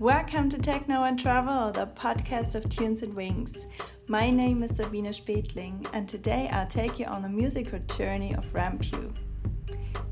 Welcome 0.00 0.48
to 0.50 0.58
Techno 0.58 1.02
and 1.02 1.18
Travel, 1.18 1.72
the 1.72 1.88
podcast 1.88 2.54
of 2.54 2.68
Tunes 2.68 3.02
and 3.02 3.16
Wings. 3.16 3.66
My 4.06 4.30
name 4.30 4.62
is 4.62 4.76
Sabine 4.76 5.06
Spetling, 5.06 5.88
and 5.92 6.08
today 6.08 6.48
I'll 6.52 6.68
take 6.68 7.00
you 7.00 7.06
on 7.06 7.24
a 7.24 7.28
musical 7.28 7.80
journey 7.80 8.32
of 8.32 8.46
Rampue. 8.52 9.12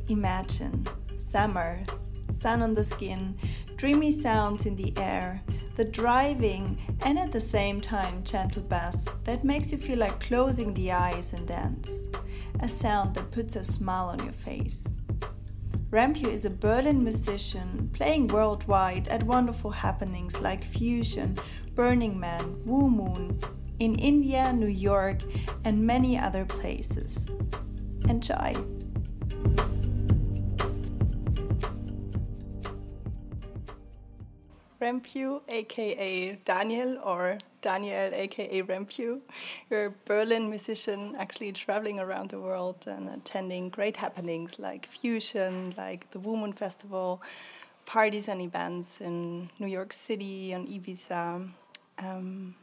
Imagine 0.08 0.84
summer, 1.16 1.84
sun 2.32 2.62
on 2.62 2.74
the 2.74 2.82
skin, 2.82 3.38
dreamy 3.76 4.10
sounds 4.10 4.66
in 4.66 4.74
the 4.74 4.92
air, 4.96 5.40
the 5.76 5.84
driving, 5.84 6.76
and 7.04 7.16
at 7.16 7.30
the 7.30 7.40
same 7.40 7.80
time, 7.80 8.24
gentle 8.24 8.62
bass 8.62 9.08
that 9.22 9.44
makes 9.44 9.70
you 9.70 9.78
feel 9.78 10.00
like 10.00 10.18
closing 10.18 10.74
the 10.74 10.90
eyes 10.90 11.32
and 11.32 11.46
dance. 11.46 12.08
A 12.58 12.68
sound 12.68 13.14
that 13.14 13.30
puts 13.30 13.54
a 13.54 13.62
smile 13.62 14.06
on 14.06 14.18
your 14.24 14.32
face. 14.32 14.88
Rampue 15.90 16.32
is 16.32 16.44
a 16.44 16.50
Berlin 16.50 17.02
musician 17.04 17.90
playing 17.92 18.26
worldwide 18.28 19.06
at 19.06 19.22
wonderful 19.22 19.70
happenings 19.70 20.40
like 20.40 20.64
Fusion, 20.64 21.36
Burning 21.74 22.18
Man, 22.18 22.56
Woomoon, 22.66 23.40
in 23.78 23.94
India, 23.96 24.52
New 24.52 24.66
York, 24.66 25.22
and 25.64 25.86
many 25.86 26.18
other 26.18 26.44
places. 26.44 27.26
Enjoy! 28.08 28.54
Rampue, 34.86 35.40
aka 35.48 36.38
Daniel, 36.44 36.98
or 37.02 37.38
Daniel, 37.60 38.14
aka 38.14 38.62
Rampue. 38.62 39.20
You're 39.68 39.86
a 39.86 39.94
Berlin 40.04 40.48
musician, 40.48 41.16
actually 41.18 41.50
traveling 41.52 41.98
around 41.98 42.30
the 42.30 42.38
world 42.38 42.86
and 42.86 43.08
attending 43.08 43.68
great 43.68 43.96
happenings 43.96 44.60
like 44.60 44.86
Fusion, 44.86 45.74
like 45.76 46.08
the 46.12 46.20
Woomoon 46.20 46.54
Festival, 46.54 47.20
parties 47.84 48.28
and 48.28 48.40
events 48.40 49.00
in 49.00 49.50
New 49.58 49.66
York 49.66 49.92
City, 49.92 50.52
and 50.52 50.68
Ibiza, 50.68 51.48
um, 51.98 52.54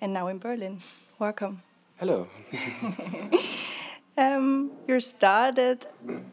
and 0.00 0.14
now 0.14 0.28
in 0.28 0.38
Berlin. 0.38 0.78
Welcome. 1.18 1.60
Hello. 1.98 2.28
um, 4.16 4.70
you 4.86 5.00
started 5.00 5.86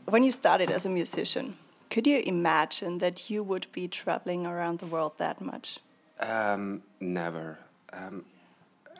when 0.06 0.24
you 0.24 0.32
started 0.32 0.72
as 0.72 0.86
a 0.86 0.90
musician. 0.90 1.58
Could 1.90 2.08
you 2.08 2.22
imagine 2.26 2.98
that 3.00 3.30
you 3.30 3.44
would 3.44 3.68
be 3.72 3.88
traveling 3.88 4.46
around 4.46 4.80
the 4.80 4.86
world 4.86 5.14
that 5.18 5.40
much? 5.42 5.80
Um, 6.20 6.82
never. 7.00 7.60
Um, 7.94 8.26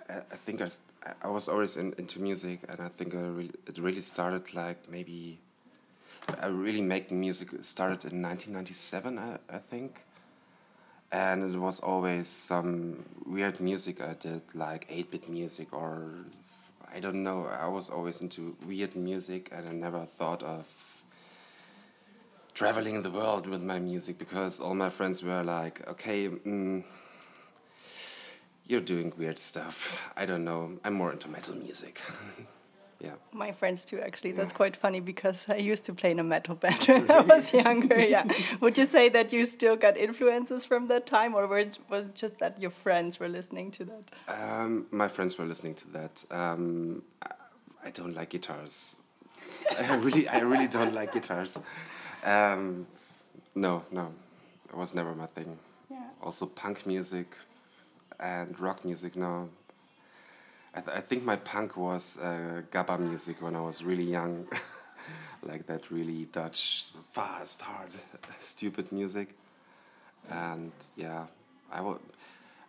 I, 0.10 0.18
I, 0.18 0.36
think 0.46 0.62
I, 0.62 0.70
I 1.22 1.28
was 1.28 1.48
always 1.48 1.78
in, 1.78 1.94
into 1.98 2.20
music, 2.22 2.60
and 2.68 2.80
I 2.82 2.90
think 2.90 3.16
I 3.16 3.20
really, 3.20 3.52
it 3.68 3.78
really 3.78 4.02
started 4.02 4.54
like 4.54 4.90
maybe. 4.90 5.40
I 6.42 6.48
really 6.48 6.82
making 6.82 7.20
music 7.20 7.50
started 7.62 8.12
in 8.12 8.22
1997, 8.22 9.20
I, 9.20 9.38
I 9.48 9.60
think. 9.60 10.02
And 11.12 11.54
it 11.54 11.58
was 11.58 11.80
always 11.80 12.28
some 12.28 13.06
weird 13.26 13.60
music 13.60 14.02
I 14.02 14.14
did, 14.14 14.42
like 14.56 14.88
8 14.90 15.12
bit 15.12 15.30
music, 15.30 15.72
or 15.72 16.10
I 16.94 17.00
don't 17.00 17.24
know. 17.24 17.46
I 17.46 17.68
was 17.68 17.90
always 17.90 18.22
into 18.22 18.56
weird 18.66 18.96
music, 18.96 19.50
and 19.52 19.70
I 19.70 19.72
never 19.72 20.06
thought 20.06 20.42
of 20.42 20.66
traveling 22.56 23.02
the 23.02 23.12
world 23.12 23.46
with 23.46 23.62
my 23.62 23.80
music 23.80 24.18
because 24.18 24.62
all 24.62 24.74
my 24.74 24.90
friends 24.90 25.22
were 25.22 25.44
like, 25.44 25.88
okay, 25.88 26.30
mm, 26.30 26.84
you're 28.66 28.82
doing 28.82 29.12
weird 29.18 29.38
stuff. 29.38 30.02
I 30.16 30.26
don't 30.26 30.46
know. 30.46 30.80
I'm 30.84 30.94
more 30.94 31.12
into 31.12 31.28
metal 31.30 31.56
music. 31.56 32.02
yeah. 33.02 33.16
My 33.34 33.52
friends 33.52 33.84
too, 33.84 34.00
actually. 34.00 34.32
That's 34.32 34.54
yeah. 34.54 34.58
quite 34.58 34.78
funny 34.78 35.02
because 35.02 35.48
I 35.50 35.58
used 35.58 35.84
to 35.86 35.94
play 35.94 36.12
in 36.12 36.20
a 36.20 36.24
metal 36.24 36.56
band 36.56 36.82
when 36.88 37.12
I 37.12 37.22
was 37.22 37.54
younger. 37.54 38.00
Yeah. 38.00 38.26
Would 38.62 38.78
you 38.78 38.86
say 38.86 39.10
that 39.10 39.34
you 39.34 39.46
still 39.46 39.76
got 39.76 39.98
influences 39.98 40.66
from 40.66 40.88
that 40.88 41.06
time, 41.06 41.36
or 41.36 41.46
was 41.48 42.06
it 42.06 42.16
just 42.16 42.40
that 42.40 42.62
your 42.62 42.72
friends 42.72 43.20
were 43.20 43.30
listening 43.30 43.70
to 43.72 43.86
that? 43.86 44.04
Um, 44.30 44.88
my 44.92 45.10
friends 45.10 45.38
were 45.38 45.46
listening 45.46 45.76
to 45.76 45.88
that. 45.90 46.24
Um, 46.32 47.04
I 47.84 47.92
don't 47.92 48.16
like 48.16 48.30
guitars. 48.30 48.98
I 49.78 49.96
really, 49.96 50.28
I 50.28 50.40
really 50.40 50.68
don't 50.68 50.94
like 50.94 51.14
guitars. 51.14 51.60
Um, 52.26 52.88
no, 53.54 53.86
no, 53.92 54.12
it 54.68 54.76
was 54.76 54.96
never 54.96 55.14
my 55.14 55.28
thing. 55.28 55.58
Yeah. 55.92 55.98
Also, 56.22 56.48
punk 56.48 56.86
music 56.88 57.38
and 58.20 58.60
rock 58.60 58.84
music. 58.84 59.16
No, 59.16 59.50
I, 60.74 60.82
th 60.82 60.90
I 60.98 61.02
think 61.02 61.24
my 61.24 61.38
punk 61.38 61.78
was 61.78 62.18
uh, 62.18 62.62
gabba 62.72 62.98
music 63.00 63.42
when 63.42 63.56
I 63.56 63.62
was 63.62 63.84
really 63.84 64.10
young, 64.18 64.48
like 65.50 65.68
that 65.68 65.92
really 65.92 66.26
Dutch, 66.32 66.90
fast, 67.12 67.62
hard, 67.62 67.94
stupid 68.40 68.92
music. 68.92 69.30
And 70.30 70.72
yeah, 70.96 71.28
I 71.72 71.82
was 71.82 72.00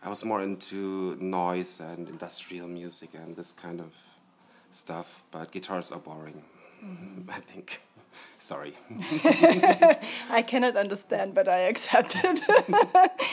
I 0.02 0.08
was 0.08 0.24
more 0.24 0.42
into 0.42 1.16
noise 1.18 1.80
and 1.80 2.08
industrial 2.08 2.68
music 2.68 3.10
and 3.14 3.34
this 3.34 3.52
kind 3.54 3.80
of 3.80 3.92
stuff. 4.70 5.22
But 5.30 5.50
guitars 5.50 5.92
are 5.92 6.02
boring, 6.02 6.42
mm 6.82 6.96
-hmm. 6.96 7.38
I 7.38 7.40
think. 7.40 7.85
Sorry. 8.46 8.74
I 10.30 10.44
cannot 10.46 10.76
understand, 10.76 11.34
but 11.34 11.48
I 11.48 11.62
accept 11.62 12.14
it. 12.22 12.40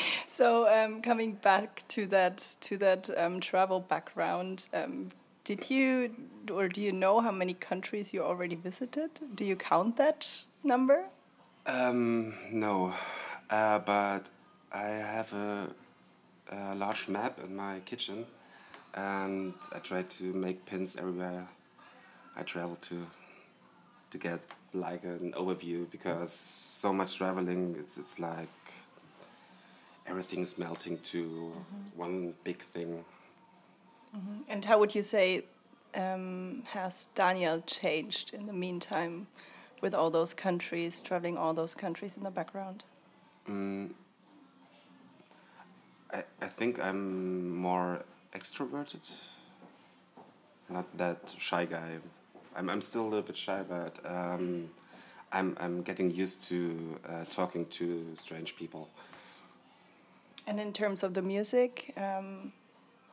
so, 0.28 0.68
um, 0.68 1.04
coming 1.04 1.34
back 1.34 1.88
to 1.90 2.08
that 2.08 2.58
to 2.62 2.78
that 2.78 3.12
um, 3.16 3.40
travel 3.40 3.80
background, 3.80 4.68
um, 4.74 5.12
did 5.44 5.70
you 5.70 6.16
or 6.52 6.68
do 6.68 6.82
you 6.82 6.92
know 6.92 7.22
how 7.22 7.32
many 7.32 7.54
countries 7.54 8.12
you 8.12 8.24
already 8.24 8.56
visited? 8.56 9.12
Do 9.36 9.46
you 9.46 9.56
count 9.56 9.98
that 9.98 10.44
number? 10.64 11.04
Um, 11.68 12.34
no, 12.52 12.96
uh, 13.52 13.78
but 13.86 14.24
I 14.72 14.88
have 14.88 15.32
a, 15.34 15.68
a 16.50 16.74
large 16.74 17.08
map 17.08 17.40
in 17.40 17.56
my 17.56 17.82
kitchen, 17.86 18.26
and 18.96 19.54
I 19.76 19.78
try 19.78 20.02
to 20.02 20.24
make 20.34 20.66
pins 20.66 20.96
everywhere 20.96 21.48
I 22.36 22.42
travel 22.42 22.78
to 22.78 23.06
to 24.14 24.20
get 24.20 24.40
like 24.74 25.04
an 25.04 25.34
overview 25.36 25.90
because 25.90 26.32
so 26.32 26.94
much 26.94 27.18
traveling 27.18 27.76
it's 27.80 27.98
it's 27.98 28.20
like 28.20 28.60
everything's 30.06 30.58
melting 30.58 30.98
to 31.00 31.22
mm-hmm. 31.24 32.00
one 32.00 32.34
big 32.44 32.60
thing. 32.62 33.04
Mm-hmm. 34.16 34.42
and 34.48 34.66
how 34.66 34.78
would 34.80 34.94
you 34.94 35.02
say 35.02 35.44
um, 35.96 36.62
has 36.78 37.10
daniel 37.16 37.64
changed 37.66 38.34
in 38.36 38.46
the 38.46 38.54
meantime 38.54 39.26
with 39.82 39.96
all 39.96 40.12
those 40.12 40.34
countries 40.36 41.02
traveling 41.02 41.36
all 41.36 41.54
those 41.54 41.74
countries 41.74 42.16
in 42.16 42.24
the 42.24 42.32
background? 42.40 42.84
Mm, 43.50 43.90
I, 46.14 46.22
I 46.46 46.48
think 46.48 46.80
i'm 46.80 47.58
more 47.58 48.04
extroverted. 48.38 49.06
Not 50.70 50.86
that 50.98 51.36
shy 51.38 51.66
guy 51.66 52.00
I'm, 52.56 52.70
I'm 52.70 52.82
still 52.82 53.04
a 53.04 53.10
little 53.10 53.24
bit 53.24 53.38
shy, 53.38 53.62
but 53.68 54.00
um, 54.06 54.70
I'm, 55.32 55.58
I'm 55.60 55.82
getting 55.82 56.12
used 56.12 56.44
to 56.44 57.00
uh, 57.08 57.26
talking 57.32 57.66
to 57.68 58.06
strange 58.16 58.56
people. 58.56 58.90
And 60.46 60.60
in 60.60 60.74
terms 60.74 61.04
of 61.04 61.14
the 61.14 61.22
music, 61.22 61.94
um, 61.98 62.52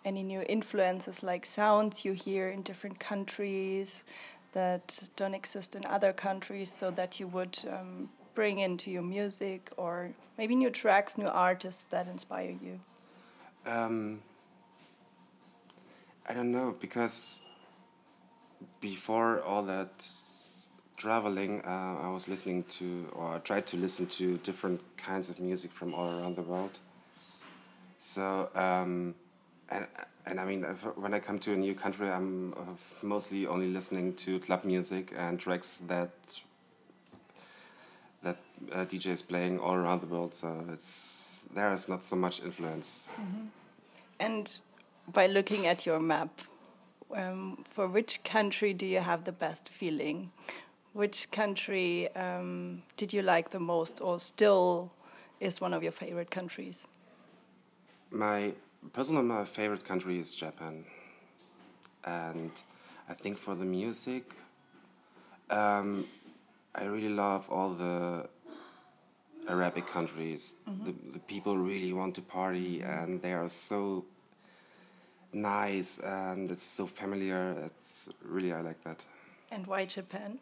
any 0.04 0.22
new 0.22 0.42
influences 0.48 1.22
like 1.22 1.46
sounds 1.46 2.04
you 2.04 2.12
hear 2.12 2.48
in 2.48 2.62
different 2.62 2.98
countries 2.98 4.04
that 4.52 5.04
don't 5.16 5.34
exist 5.34 5.76
in 5.76 5.84
other 5.86 6.12
countries 6.12 6.72
so 6.72 6.90
that 6.90 7.20
you 7.20 7.28
would 7.28 7.58
um, 7.70 8.08
bring 8.34 8.58
into 8.58 8.90
your 8.90 9.02
music 9.02 9.70
or 9.76 10.12
maybe 10.36 10.56
new 10.56 10.70
tracks, 10.70 11.16
new 11.16 11.28
artists 11.28 11.84
that 11.84 12.08
inspire 12.08 12.56
you? 12.62 12.80
Um, 13.66 14.20
I 16.28 16.34
don't 16.34 16.50
know 16.50 16.74
because 16.80 17.40
before 18.80 19.42
all 19.42 19.62
that 19.64 20.10
traveling, 20.96 21.62
uh, 21.64 21.96
I 22.02 22.10
was 22.10 22.28
listening 22.28 22.64
to, 22.78 23.08
or 23.12 23.36
I 23.36 23.38
tried 23.38 23.66
to 23.68 23.76
listen 23.76 24.06
to 24.06 24.36
different 24.38 24.80
kinds 24.96 25.30
of 25.30 25.40
music 25.40 25.72
from 25.72 25.94
all 25.94 26.08
around 26.08 26.36
the 26.36 26.42
world. 26.42 26.78
So, 27.98 28.50
um, 28.54 29.14
and 29.68 29.86
and 30.26 30.38
I 30.38 30.44
mean, 30.44 30.62
when 30.96 31.14
I 31.14 31.18
come 31.18 31.38
to 31.40 31.52
a 31.52 31.56
new 31.56 31.74
country, 31.74 32.08
I'm 32.10 32.52
uh, 32.52 32.56
mostly 33.02 33.46
only 33.46 33.66
listening 33.66 34.14
to 34.16 34.38
club 34.40 34.64
music 34.64 35.12
and 35.16 35.40
tracks 35.40 35.78
that 35.88 36.10
that 38.22 38.36
uh, 38.72 38.84
DJ 38.84 39.06
is 39.06 39.22
playing 39.22 39.58
all 39.58 39.74
around 39.74 40.02
the 40.02 40.06
world. 40.06 40.34
So 40.34 40.64
it's 40.72 41.46
there 41.54 41.72
is 41.72 41.88
not 41.88 42.04
so 42.04 42.16
much 42.16 42.42
influence. 42.42 43.10
Mm 43.18 43.26
-hmm. 43.26 43.46
And 44.26 44.60
by 45.12 45.26
looking 45.26 45.66
at 45.66 45.86
your 45.86 46.00
map, 46.00 46.30
um, 47.14 47.64
for 47.68 47.86
which 47.86 48.22
country 48.24 48.72
do 48.74 48.86
you 48.86 49.00
have 49.00 49.24
the 49.24 49.32
best 49.32 49.68
feeling? 49.68 50.30
Which 50.92 51.30
country 51.30 52.14
um, 52.16 52.82
did 52.96 53.12
you 53.12 53.22
like 53.22 53.50
the 53.50 53.60
most, 53.60 54.00
or 54.00 54.18
still 54.18 54.92
is 55.38 55.60
one 55.60 55.72
of 55.72 55.82
your 55.82 55.92
favorite 55.92 56.30
countries? 56.30 56.86
My 58.10 58.52
personal 58.92 59.22
my 59.22 59.44
favorite 59.44 59.84
country 59.84 60.18
is 60.18 60.34
Japan, 60.34 60.84
and 62.04 62.50
I 63.08 63.14
think 63.14 63.38
for 63.38 63.54
the 63.54 63.64
music, 63.64 64.34
um, 65.48 66.06
I 66.74 66.84
really 66.84 67.08
love 67.08 67.48
all 67.48 67.70
the 67.70 68.28
Arabic 69.48 69.86
countries. 69.86 70.62
The, 70.84 70.94
the 71.12 71.18
people 71.18 71.58
really 71.58 71.92
want 71.92 72.14
to 72.14 72.22
party 72.22 72.80
and 72.80 73.20
they 73.20 73.32
are 73.32 73.48
so 73.48 74.04
nice 75.32 75.98
and 75.98 76.50
it's 76.50 76.64
so 76.64 76.86
familiar. 76.86 77.54
It's 77.66 78.08
really, 78.24 78.52
I 78.52 78.60
like 78.60 78.82
that. 78.84 79.04
And 79.50 79.66
why 79.66 79.84
Japan? 79.86 80.38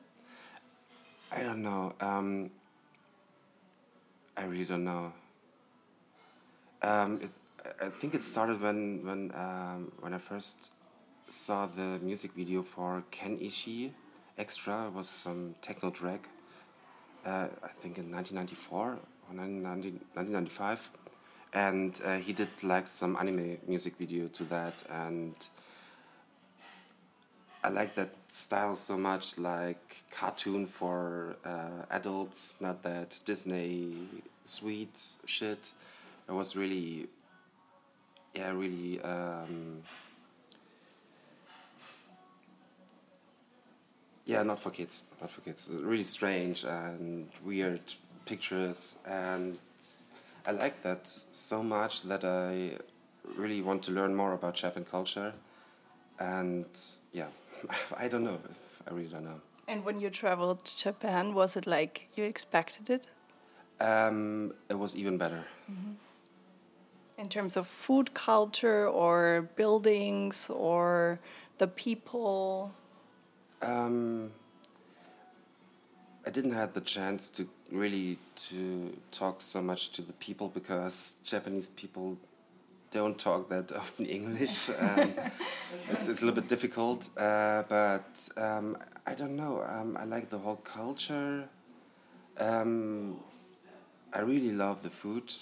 I 1.31 1.43
don't 1.43 1.63
know. 1.63 1.95
Um, 2.01 2.51
I 4.37 4.45
really 4.45 4.65
don't 4.65 4.85
know. 4.85 5.13
Um, 6.83 7.21
it, 7.23 7.31
I- 7.83 7.89
think 7.91 8.15
it 8.15 8.23
started 8.25 8.61
when 8.61 9.05
when 9.05 9.33
um, 9.35 9.93
when 10.01 10.15
I 10.15 10.19
first 10.19 10.71
saw 11.29 11.67
the 11.67 11.99
music 12.01 12.33
video 12.33 12.63
for 12.63 13.03
Ken 13.11 13.39
Ishii 13.39 13.91
Extra. 14.39 14.87
It 14.87 14.93
was 14.93 15.09
some 15.09 15.55
techno 15.61 15.91
track. 15.91 16.29
Uh, 17.27 17.49
I 17.63 17.69
think 17.81 17.99
in 17.99 18.11
1994 18.13 18.79
or 18.79 18.99
1990 19.35 19.91
1995, 20.15 20.91
and 21.53 22.01
uh, 22.05 22.17
he 22.17 22.33
did 22.33 22.49
like 22.63 22.87
some 22.87 23.17
anime 23.17 23.59
music 23.67 23.97
video 23.97 24.29
to 24.29 24.45
that, 24.45 24.83
and 24.91 25.35
I 27.65 27.71
like 27.71 27.95
that 27.97 28.11
style 28.29 28.77
so 28.77 28.97
much, 28.97 29.39
like 29.39 30.03
cartoon 30.11 30.67
for 30.67 31.37
uh, 31.45 31.85
adults, 31.91 32.61
not 32.61 32.83
that 32.83 33.21
Disney 33.25 34.09
sweet 34.45 35.01
shit. 35.27 35.73
It 36.29 36.33
was 36.33 36.55
really, 36.57 37.09
yeah, 38.35 38.53
really. 38.53 39.01
Um, 39.01 39.83
yeah, 44.25 44.43
not 44.43 44.61
for 44.61 44.71
kids, 44.71 45.03
not 45.21 45.31
for 45.31 45.41
kids. 45.41 45.73
Really 45.75 46.05
strange 46.05 46.65
and 46.65 47.29
weird 47.45 47.81
pictures, 48.27 48.99
and 49.07 49.59
I 50.47 50.53
like 50.53 50.83
that 50.83 51.09
so 51.31 51.63
much 51.63 52.03
that 52.03 52.25
I 52.25 52.79
really 53.37 53.61
want 53.63 53.83
to 53.85 53.93
learn 53.93 54.15
more 54.15 54.33
about 54.33 54.55
Japan 54.55 54.85
culture, 54.85 55.33
and 56.19 56.67
yeah, 57.13 57.29
I 57.97 58.09
don't 58.09 58.25
know. 58.25 58.39
If 58.51 58.83
I 58.87 58.95
really 58.95 59.09
don't 59.09 59.25
know. 59.25 59.41
And 59.67 59.85
when 59.85 60.01
you 60.01 60.09
traveled 60.09 60.65
to 60.65 60.77
Japan, 60.79 61.35
was 61.35 61.57
it 61.57 61.67
like 61.67 62.09
you 62.17 62.25
expected 62.25 62.89
it? 62.89 63.07
Um, 63.81 64.55
it 64.69 64.79
was 64.79 64.97
even 64.97 65.19
better. 65.19 65.45
In 67.19 67.29
terms 67.29 67.57
of 67.57 67.67
food 67.67 68.15
culture 68.15 68.89
or 68.89 69.51
buildings 69.57 70.49
or 70.51 71.21
the 71.59 71.67
people? 71.67 72.73
Um, 73.61 74.33
I 76.27 76.31
didn't 76.31 76.53
have 76.53 76.73
the 76.73 76.81
chance 76.81 77.29
to 77.31 77.49
really 77.71 78.19
to 78.37 78.97
talk 79.13 79.41
so 79.41 79.61
much 79.61 79.91
to 79.93 80.03
the 80.03 80.13
people 80.15 80.49
because 80.49 81.17
Japanese 81.25 81.69
people 81.69 82.17
don't 82.91 83.19
talk 83.19 83.49
that 83.49 83.73
often 83.77 84.07
English. 84.07 84.71
Um, 84.71 85.13
it's, 85.91 86.09
it's 86.09 86.23
a 86.23 86.27
little 86.27 86.41
bit 86.41 86.49
difficult, 86.49 87.09
uh, 87.17 87.63
but 87.69 88.29
um, 88.37 88.77
I 89.07 89.15
don't 89.15 89.37
know. 89.37 89.63
Um, 89.69 89.97
I 89.99 90.05
like 90.05 90.31
the 90.31 90.39
whole 90.39 90.57
culture. 90.57 91.49
Um, 92.39 93.19
I 94.13 94.21
really 94.21 94.53
love 94.53 94.83
the 94.83 94.91
food. 94.91 95.33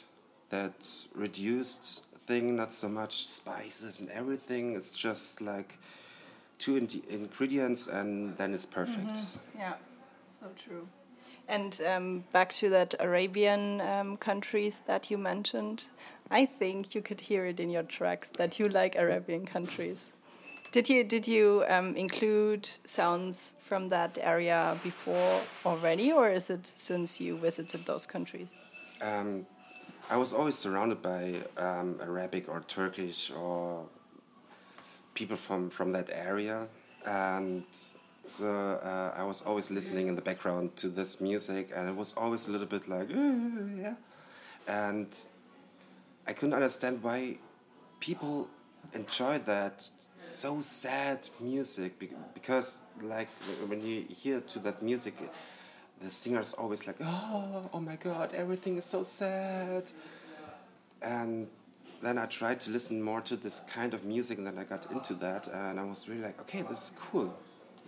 That 0.50 0.88
reduced 1.14 2.05
thing, 2.14 2.55
not 2.56 2.73
so 2.73 2.88
much 2.88 3.26
spices 3.26 4.00
and 4.00 4.08
everything. 4.11 4.76
It's 4.76 4.93
just 4.93 5.40
like 5.40 5.78
two 6.58 6.76
in- 6.76 7.02
ingredients 7.08 7.87
and 7.88 8.37
then 8.38 8.55
it's 8.55 8.67
perfect. 8.67 9.37
Yeah, 9.56 9.75
so 10.40 10.46
true. 10.56 10.87
And 11.48 11.81
um, 11.87 12.25
back 12.32 12.52
to 12.54 12.69
that 12.70 12.94
Arabian 12.98 13.81
um, 13.81 14.16
countries 14.16 14.82
that 14.87 15.10
you 15.10 15.19
mentioned, 15.19 15.87
I 16.31 16.44
think 16.44 16.94
you 16.94 17.02
could 17.02 17.20
hear 17.20 17.46
it 17.46 17.60
in 17.60 17.70
your 17.70 17.84
tracks 17.84 18.31
that 18.31 18.58
you 18.58 18.66
like 18.66 18.96
Arabian 18.96 19.46
countries. 19.46 20.12
Did 20.72 20.88
you 20.88 21.04
did 21.04 21.28
you 21.28 21.64
um, 21.69 21.96
include 21.96 22.69
sounds 22.84 23.54
from 23.60 23.88
that 23.88 24.19
area 24.20 24.76
before 24.82 25.40
already, 25.64 26.12
or 26.12 26.28
is 26.28 26.50
it 26.50 26.66
since 26.66 27.20
you 27.20 27.38
visited 27.38 27.87
those 27.87 28.04
countries? 28.04 28.52
Um, 29.00 29.46
I 30.10 30.16
was 30.16 30.32
always 30.32 30.56
surrounded 30.56 31.00
by 31.00 31.42
um, 31.56 31.99
Arabic 32.02 32.49
or 32.49 32.60
Turkish 32.66 33.31
or 33.31 33.87
people 35.14 35.37
from, 35.37 35.70
from 35.70 35.92
that 35.92 36.10
area, 36.12 36.66
and 37.04 37.64
so 38.28 38.49
uh, 38.82 39.14
I 39.17 39.25
was 39.25 39.43
always 39.43 39.70
listening 39.70 40.08
in 40.08 40.17
the 40.17 40.23
background 40.23 40.76
to 40.76 40.88
this 40.88 41.20
music, 41.20 41.70
and 41.75 41.88
it 41.88 41.96
was 41.96 42.14
always 42.17 42.49
a 42.49 42.52
little 42.52 42.67
bit 42.67 42.88
like, 42.88 43.11
"Uh, 43.11 43.81
yeah, 43.82 43.94
and 44.67 45.19
I 46.26 46.32
couldn't 46.32 46.55
understand 46.55 47.02
why 47.02 47.38
people 48.00 48.49
enjoy 48.93 49.38
that 49.38 49.88
so 50.17 50.61
sad 50.61 51.28
music 51.40 51.99
be- 51.99 52.11
because 52.34 52.81
like 53.02 53.28
when 53.69 53.82
you 53.82 54.02
hear 54.08 54.40
to 54.40 54.58
that 54.61 54.82
music 54.82 55.14
the 56.00 56.11
singer 56.11 56.40
is 56.40 56.55
always 56.55 56.87
like 56.87 56.96
oh 57.02 57.69
oh 57.73 57.81
my 57.81 57.96
god 57.96 58.32
everything 58.34 58.76
is 58.78 58.84
so 58.84 59.02
sad. 59.02 59.90
And 61.02 61.49
then 62.02 62.19
I 62.19 62.26
tried 62.26 62.61
to 62.62 62.70
listen 62.70 63.02
more 63.02 63.20
to 63.23 63.37
this 63.37 63.61
kind 63.61 63.94
of 63.94 64.05
music 64.05 64.38
and 64.38 64.46
then 64.46 64.58
I 64.58 64.64
got 64.64 64.90
into 64.90 65.14
that 65.14 65.46
and 65.49 65.78
I 65.78 65.84
was 65.84 66.08
really 66.08 66.23
like 66.23 66.40
okay 66.40 66.62
this 66.62 66.90
is 66.90 66.93
cool 66.99 67.34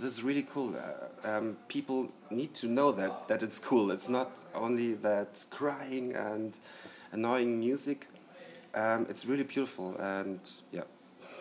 this 0.00 0.12
is 0.19 0.23
really 0.23 0.43
cool. 0.43 0.75
Uh, 0.77 1.29
um, 1.29 1.56
people 1.69 2.09
need 2.31 2.55
to 2.55 2.67
know 2.67 2.93
that 2.93 3.29
that 3.29 3.43
it's 3.43 3.59
cool. 3.59 3.91
It's 3.91 4.09
not 4.09 4.31
only 4.55 4.95
that 4.95 5.45
crying 5.50 6.15
and 6.15 6.59
annoying 7.12 7.59
music. 7.59 8.06
Um, 8.75 9.06
it's 9.09 9.27
really 9.27 9.45
beautiful 9.45 9.97
and 9.97 10.41
yeah 10.73 10.85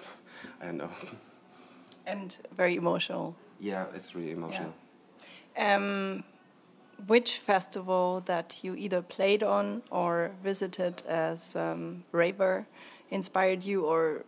I 0.62 0.72
know. 0.72 0.90
And 2.06 2.38
very 2.56 2.76
emotional. 2.76 3.36
yeah 3.60 3.86
it's 3.96 4.16
really 4.16 4.32
emotional. 4.32 4.74
Um, 5.58 6.24
which 7.06 7.40
festival 7.40 8.22
that 8.26 8.64
you 8.64 8.76
either 8.76 9.02
played 9.02 9.44
on 9.44 9.84
or 9.92 10.32
visited 10.44 11.04
as 11.08 11.56
um, 11.56 12.04
raver 12.12 12.66
inspired 13.12 13.64
you, 13.64 13.86
or 13.86 14.26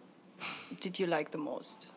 did 0.79 0.99
you 0.99 1.07
like 1.07 1.31
the 1.31 1.37
most? 1.37 1.87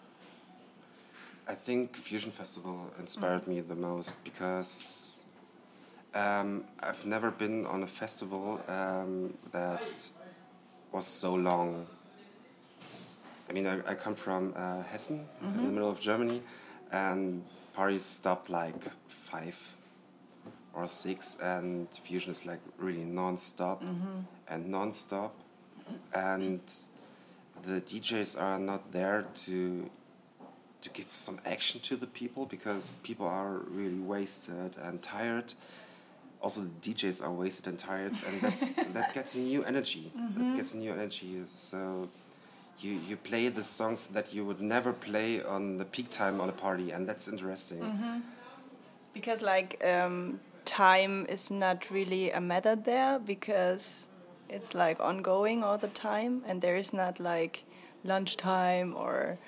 I 1.48 1.54
think 1.54 1.96
Fusion 1.96 2.30
Festival 2.30 2.90
inspired 2.98 3.46
me 3.48 3.60
the 3.60 3.74
most 3.74 4.22
because 4.22 5.24
um, 6.14 6.64
I've 6.80 7.04
never 7.04 7.30
been 7.30 7.66
on 7.66 7.82
a 7.82 7.86
festival 7.86 8.60
um, 8.68 9.34
that 9.50 9.82
was 10.92 11.06
so 11.06 11.34
long. 11.34 11.86
I 13.50 13.52
mean, 13.52 13.66
I, 13.66 13.78
I 13.86 13.94
come 13.94 14.14
from 14.14 14.52
uh, 14.56 14.82
Hessen, 14.84 15.26
in 15.42 15.56
the 15.66 15.72
middle 15.72 15.90
of 15.90 16.00
Germany, 16.00 16.42
and 16.92 17.42
parties 17.72 18.04
stop 18.04 18.48
like 18.48 18.80
five 19.08 19.58
or 20.74 20.86
six, 20.86 21.38
and 21.42 21.88
Fusion 21.90 22.30
is 22.30 22.46
like 22.46 22.60
really 22.78 23.04
non-stop 23.04 23.82
and 24.48 24.68
non-stop, 24.68 25.34
and 26.14 26.60
the 27.64 27.80
DJs 27.80 28.40
are 28.40 28.58
not 28.58 28.92
there 28.92 29.26
to 29.34 29.90
to 30.82 30.90
give 30.90 31.06
some 31.10 31.38
action 31.46 31.80
to 31.80 31.96
the 31.96 32.06
people 32.06 32.44
because 32.44 32.90
people 33.02 33.26
are 33.26 33.58
really 33.70 34.00
wasted 34.00 34.76
and 34.82 35.00
tired. 35.00 35.54
Also, 36.40 36.62
the 36.62 36.92
DJs 36.94 37.24
are 37.24 37.30
wasted 37.30 37.68
and 37.68 37.78
tired, 37.78 38.12
and 38.26 38.40
that's, 38.40 38.68
that 38.92 39.14
gets 39.14 39.36
a 39.36 39.38
new 39.38 39.62
energy. 39.62 40.10
That 40.36 40.56
gets 40.56 40.74
a 40.74 40.78
new 40.78 40.92
energy. 40.92 41.40
So, 41.48 42.08
you 42.80 42.98
you 43.08 43.16
play 43.16 43.48
the 43.48 43.62
songs 43.62 44.08
that 44.08 44.34
you 44.34 44.44
would 44.44 44.60
never 44.60 44.92
play 44.92 45.42
on 45.42 45.78
the 45.78 45.84
peak 45.84 46.10
time 46.10 46.40
on 46.40 46.48
a 46.48 46.52
party, 46.52 46.90
and 46.90 47.08
that's 47.08 47.28
interesting. 47.28 48.22
Because 49.14 49.40
like 49.42 49.80
um, 49.84 50.40
time 50.64 51.26
is 51.28 51.50
not 51.50 51.90
really 51.90 52.32
a 52.32 52.40
matter 52.40 52.74
there 52.74 53.20
because 53.20 54.08
it's 54.48 54.74
like 54.74 54.98
ongoing 55.00 55.62
all 55.62 55.78
the 55.78 55.88
time, 55.88 56.42
and 56.46 56.60
there 56.60 56.76
is 56.76 56.92
not 56.92 57.20
like 57.20 57.64
lunchtime 58.04 58.94
or 58.96 59.38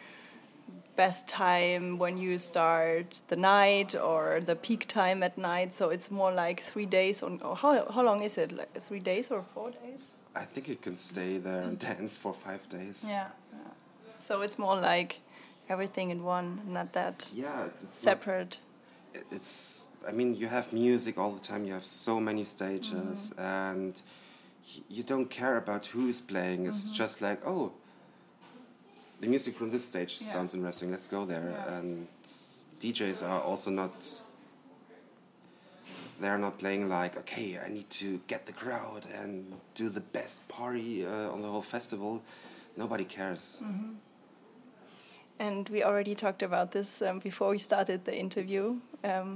best 0.97 1.29
time 1.29 1.99
when 1.99 2.17
you 2.19 2.39
start 2.39 3.23
the 3.29 3.37
night 3.37 3.95
or 3.95 4.41
the 4.45 4.55
peak 4.57 4.87
time 4.89 5.23
at 5.23 5.37
night. 5.39 5.75
So 5.75 5.91
it's 5.91 6.11
more 6.11 6.33
like 6.33 6.61
three 6.63 6.87
days. 6.87 7.23
On 7.23 7.41
or 7.43 7.57
how 7.57 7.91
how 7.93 8.03
long 8.05 8.23
is 8.23 8.39
it? 8.39 8.53
Like 8.53 8.73
three 8.81 9.01
days 9.01 9.31
or 9.31 9.43
four 9.55 9.71
days? 9.71 10.13
I 10.37 10.45
think 10.45 10.69
you 10.69 10.77
can 10.77 10.97
stay 10.97 11.39
there 11.39 11.63
and 11.63 11.79
dance 11.89 12.17
for 12.17 12.33
five 12.35 12.69
days. 12.69 13.05
Yeah. 13.09 13.29
yeah. 13.53 13.73
So 14.19 14.43
it's 14.43 14.59
more 14.59 14.77
like 14.81 15.21
everything 15.69 16.11
in 16.11 16.23
one, 16.25 16.61
not 16.67 16.93
that 16.93 17.31
Yeah, 17.35 17.65
it's, 17.67 17.83
it's 17.85 17.97
separate. 17.99 18.59
it's 19.31 19.87
i 20.09 20.13
mean 20.13 20.35
you 20.35 20.49
have 20.49 20.73
music 20.73 21.17
all 21.19 21.31
the 21.33 21.41
time 21.41 21.65
you 21.65 21.73
have 21.73 21.87
so 21.87 22.21
many 22.21 22.45
stages 22.45 23.33
Mm-hmm. 23.33 23.41
and 23.41 24.03
you 24.89 25.03
don't 25.03 25.31
care 25.31 25.57
about 25.57 25.87
who 25.87 26.09
is 26.09 26.21
playing 26.21 26.67
it's 26.67 26.85
Mm-hmm. 26.85 26.95
just 27.03 27.23
like 27.23 27.41
oh 27.47 27.73
the 29.25 29.31
music 29.31 29.54
from 29.54 29.71
this 29.71 29.85
stage 29.93 30.12
Yeah. 30.21 30.33
sounds 30.35 30.54
interesting 30.54 30.90
let's 30.90 31.09
go 31.16 31.25
there 31.25 31.49
Yeah. 31.50 31.76
and 31.76 32.07
djs 32.81 33.23
are 33.31 33.40
also 33.50 33.71
not 33.71 33.93
they're 36.21 36.38
not 36.47 36.59
playing 36.59 36.88
like 36.88 37.16
okay 37.23 37.59
i 37.66 37.69
need 37.76 37.88
to 38.02 38.09
get 38.33 38.40
the 38.47 38.52
crowd 38.52 39.02
and 39.21 39.31
do 39.75 39.88
the 39.88 40.04
best 40.19 40.38
party 40.49 41.07
uh, 41.07 41.33
on 41.35 41.38
the 41.43 41.49
whole 41.49 41.62
festival 41.76 42.12
nobody 42.76 43.04
cares 43.04 43.45
And 45.47 45.69
we 45.69 45.83
already 45.83 46.14
talked 46.14 46.43
about 46.45 46.71
this 46.71 47.02
um, 47.02 47.19
before 47.19 47.50
we 47.50 47.59
started 47.59 48.04
the 48.04 48.14
interview. 48.25 48.64
Um, 49.02 49.31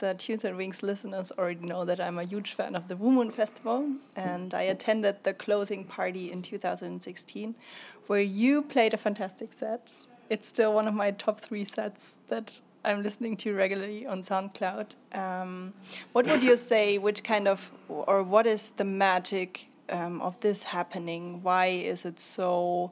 the 0.00 0.14
Tunes 0.14 0.44
and 0.44 0.56
Wings 0.56 0.82
listeners 0.82 1.30
already 1.38 1.64
know 1.64 1.84
that 1.84 2.00
I'm 2.00 2.18
a 2.18 2.24
huge 2.24 2.54
fan 2.54 2.74
of 2.74 2.88
the 2.88 2.94
Woomoon 2.94 3.32
Festival, 3.32 3.96
and 4.16 4.52
I 4.54 4.62
attended 4.62 5.22
the 5.22 5.34
closing 5.34 5.84
party 5.84 6.32
in 6.32 6.42
2016, 6.42 7.54
where 8.06 8.20
you 8.20 8.62
played 8.62 8.94
a 8.94 8.96
fantastic 8.96 9.52
set. 9.52 9.92
It's 10.28 10.48
still 10.48 10.72
one 10.72 10.88
of 10.88 10.94
my 10.94 11.10
top 11.10 11.40
three 11.40 11.64
sets 11.64 12.18
that 12.28 12.60
I'm 12.84 13.02
listening 13.02 13.36
to 13.38 13.54
regularly 13.54 14.06
on 14.06 14.22
SoundCloud. 14.22 14.96
Um, 15.12 15.74
what 16.12 16.26
would 16.26 16.42
you 16.42 16.56
say? 16.56 16.98
Which 16.98 17.22
kind 17.22 17.46
of, 17.46 17.70
or 17.88 18.22
what 18.22 18.46
is 18.46 18.70
the 18.72 18.84
magic 18.84 19.68
um, 19.90 20.22
of 20.22 20.40
this 20.40 20.62
happening? 20.64 21.42
Why 21.42 21.66
is 21.66 22.04
it 22.04 22.18
so? 22.18 22.90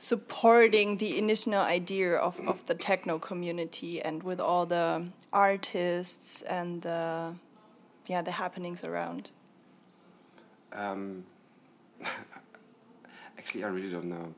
Supporting 0.00 0.96
the 0.96 1.18
initial 1.18 1.56
idea 1.56 2.16
of, 2.16 2.40
of 2.48 2.64
the 2.64 2.74
techno 2.74 3.18
community 3.18 4.00
and 4.00 4.22
with 4.22 4.40
all 4.40 4.64
the 4.64 5.06
artists 5.30 6.40
and 6.42 6.80
the 6.80 7.34
yeah 8.06 8.22
the 8.22 8.30
happenings 8.30 8.82
around. 8.82 9.30
Um, 10.72 11.24
actually 13.38 13.62
i 13.64 13.68
really 13.68 13.90
don't 13.90 14.06
know. 14.06 14.34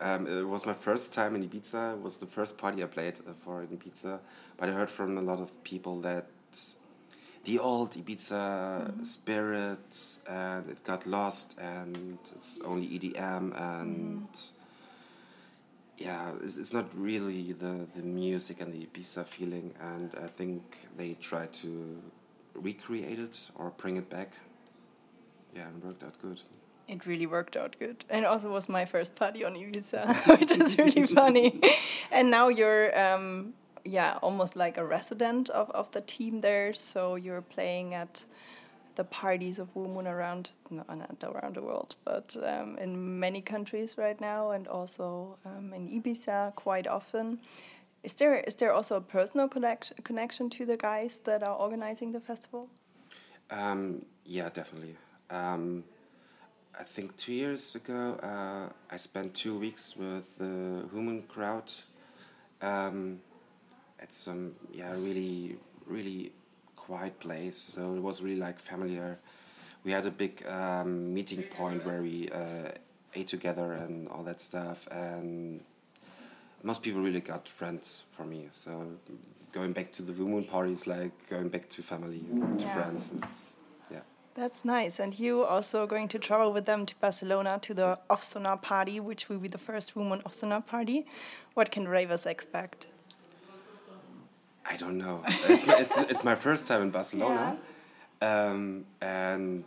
Um, 0.00 0.26
it 0.26 0.42
was 0.42 0.66
my 0.66 0.74
first 0.74 1.14
time 1.14 1.36
in 1.36 1.48
ibiza. 1.48 1.94
It 1.94 2.02
was 2.02 2.16
the 2.16 2.26
first 2.26 2.58
party 2.58 2.82
i 2.82 2.86
played 2.86 3.20
uh, 3.20 3.34
for 3.44 3.62
in 3.62 3.68
ibiza. 3.68 4.18
But 4.56 4.68
i 4.68 4.72
heard 4.72 4.90
from 4.90 5.16
a 5.16 5.22
lot 5.22 5.38
of 5.38 5.62
people 5.62 6.00
that 6.00 6.26
the 7.44 7.60
old 7.60 7.92
Ibiza 7.92 9.06
spirit 9.06 10.18
and 10.28 10.68
it 10.68 10.82
got 10.82 11.06
lost 11.06 11.56
and 11.58 12.18
it's 12.34 12.60
only 12.64 12.86
EDM 12.88 13.58
and 13.58 14.28
yeah, 15.98 16.32
it's, 16.42 16.56
it's 16.56 16.72
not 16.72 16.86
really 16.96 17.52
the, 17.52 17.86
the 17.94 18.02
music 18.02 18.60
and 18.60 18.72
the 18.72 18.86
Ibiza 18.86 19.24
feeling, 19.24 19.74
and 19.80 20.14
I 20.22 20.28
think 20.28 20.88
they 20.96 21.14
try 21.14 21.46
to 21.46 22.00
recreate 22.54 23.18
it 23.18 23.50
or 23.56 23.70
bring 23.76 23.96
it 23.96 24.08
back. 24.08 24.32
Yeah, 25.54 25.66
and 25.66 25.82
worked 25.82 26.04
out 26.04 26.14
good. 26.22 26.40
it 26.86 27.04
really 27.06 27.26
worked 27.26 27.56
out 27.56 27.76
good 27.78 28.04
and 28.08 28.24
also 28.24 28.50
was 28.50 28.68
my 28.68 28.84
first 28.84 29.14
party 29.14 29.44
on 29.44 29.54
ibiza 29.54 30.14
which 30.40 30.50
is 30.50 30.78
really 30.78 31.06
funny 31.06 31.60
and 32.10 32.30
now 32.30 32.48
you're 32.48 32.98
um, 32.98 33.52
yeah 33.84 34.18
almost 34.22 34.56
like 34.56 34.78
a 34.78 34.84
resident 34.84 35.50
of, 35.50 35.70
of 35.70 35.90
the 35.90 36.00
team 36.00 36.40
there 36.40 36.72
so 36.72 37.14
you're 37.16 37.42
playing 37.42 37.94
at 37.94 38.24
the 38.98 39.04
parties 39.04 39.58
of 39.58 39.72
Woomoon 39.74 40.06
around 40.06 40.50
not 40.70 41.22
around 41.22 41.54
the 41.54 41.62
world 41.62 41.94
but 42.04 42.36
um, 42.42 42.76
in 42.78 43.20
many 43.20 43.40
countries 43.40 43.96
right 43.96 44.20
now 44.20 44.50
and 44.50 44.66
also 44.66 45.38
um, 45.46 45.72
in 45.72 45.88
ibiza 45.88 46.54
quite 46.56 46.86
often. 46.86 47.38
Is 48.02 48.14
there 48.14 48.40
is 48.48 48.54
there 48.56 48.72
also 48.72 48.96
a 48.96 49.00
personal 49.00 49.48
connect, 49.48 49.92
connection 50.04 50.50
to 50.50 50.66
the 50.66 50.76
guys 50.76 51.20
that 51.24 51.42
are 51.42 51.56
organizing 51.56 52.12
the 52.12 52.20
festival? 52.20 52.68
Um, 53.50 54.04
yeah, 54.24 54.50
definitely. 54.50 54.96
Um, 55.30 55.84
I 56.78 56.84
think 56.84 57.16
two 57.16 57.32
years 57.32 57.74
ago, 57.74 58.18
uh, 58.22 58.68
I 58.90 58.96
spent 58.96 59.34
two 59.34 59.58
weeks 59.58 59.96
with 59.96 60.38
the 60.38 60.88
human 60.92 61.22
crowd. 61.22 61.72
Um, 62.60 63.20
at 64.00 64.12
some 64.12 64.54
yeah 64.72 64.92
really 64.92 65.56
really 65.86 66.32
quiet 66.88 67.20
place. 67.20 67.56
So 67.56 67.94
it 67.94 68.02
was 68.02 68.22
really 68.22 68.40
like 68.40 68.58
familiar. 68.58 69.18
We 69.84 69.92
had 69.92 70.06
a 70.06 70.10
big 70.10 70.44
um, 70.46 71.14
meeting 71.14 71.42
point 71.42 71.84
where 71.84 72.02
we 72.02 72.28
uh, 72.30 72.72
ate 73.14 73.28
together 73.28 73.72
and 73.72 74.08
all 74.08 74.24
that 74.24 74.40
stuff, 74.40 74.88
and 74.90 75.60
most 76.62 76.82
people 76.82 77.00
really 77.00 77.20
got 77.20 77.48
friends 77.48 78.04
for 78.14 78.24
me. 78.24 78.48
So 78.52 78.70
going 79.52 79.72
back 79.72 79.92
to 79.92 80.02
the 80.02 80.12
Moon 80.12 80.44
parties, 80.44 80.86
like 80.86 81.12
going 81.28 81.48
back 81.48 81.68
to 81.70 81.82
family, 81.82 82.24
to 82.58 82.64
Yeah. 82.64 82.74
friends. 82.74 83.02
It's, 83.16 83.56
yeah. 83.90 84.04
That's 84.34 84.64
nice. 84.64 84.98
And 85.02 85.12
you 85.18 85.44
also 85.44 85.86
going 85.86 86.08
to 86.08 86.18
travel 86.18 86.52
with 86.52 86.64
them 86.64 86.86
to 86.86 86.94
Barcelona 87.04 87.58
to 87.62 87.74
the 87.74 87.98
Off 88.10 88.62
party, 88.62 89.00
which 89.00 89.28
will 89.28 89.40
be 89.46 89.48
the 89.48 89.62
first 89.68 89.94
Woomoon 89.94 90.22
Off 90.26 90.66
party. 90.66 91.06
What 91.54 91.70
can 91.70 91.86
ravers 91.88 92.26
expect? 92.26 92.88
I 94.68 94.76
don't 94.76 94.98
know. 94.98 95.22
It's 95.48 95.66
my, 95.66 95.76
it's, 95.78 95.98
it's 95.98 96.24
my 96.24 96.34
first 96.34 96.68
time 96.68 96.82
in 96.82 96.90
Barcelona, 96.90 97.56
um, 98.20 98.84
and 99.00 99.64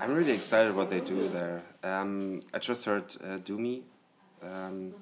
I'm 0.00 0.12
really 0.14 0.32
excited 0.32 0.74
what 0.74 0.88
they 0.88 1.00
do 1.00 1.28
there. 1.28 1.62
Um, 1.82 2.40
I 2.54 2.58
just 2.58 2.84
heard 2.84 3.04
uh, 3.24 3.38
Doomy, 3.38 3.82
um, 4.42 4.94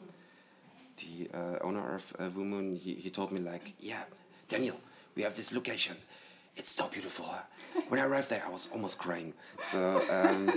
the 0.96 1.28
uh, 1.34 1.58
owner 1.62 1.94
of 1.94 2.16
uh, 2.18 2.30
Moon. 2.30 2.76
He, 2.76 2.94
he 2.94 3.10
told 3.10 3.32
me 3.32 3.40
like, 3.40 3.75
yeah, 3.80 4.04
Daniel, 4.49 4.80
we 5.14 5.22
have 5.22 5.37
this 5.37 5.52
location. 5.52 5.96
It's 6.56 6.70
so 6.70 6.88
beautiful. 6.88 7.26
When 7.88 8.00
I 8.00 8.04
arrived 8.04 8.30
there, 8.30 8.42
I 8.46 8.50
was 8.50 8.68
almost 8.72 8.99
crying. 8.99 9.34
So 9.62 10.02
um, 10.10 10.50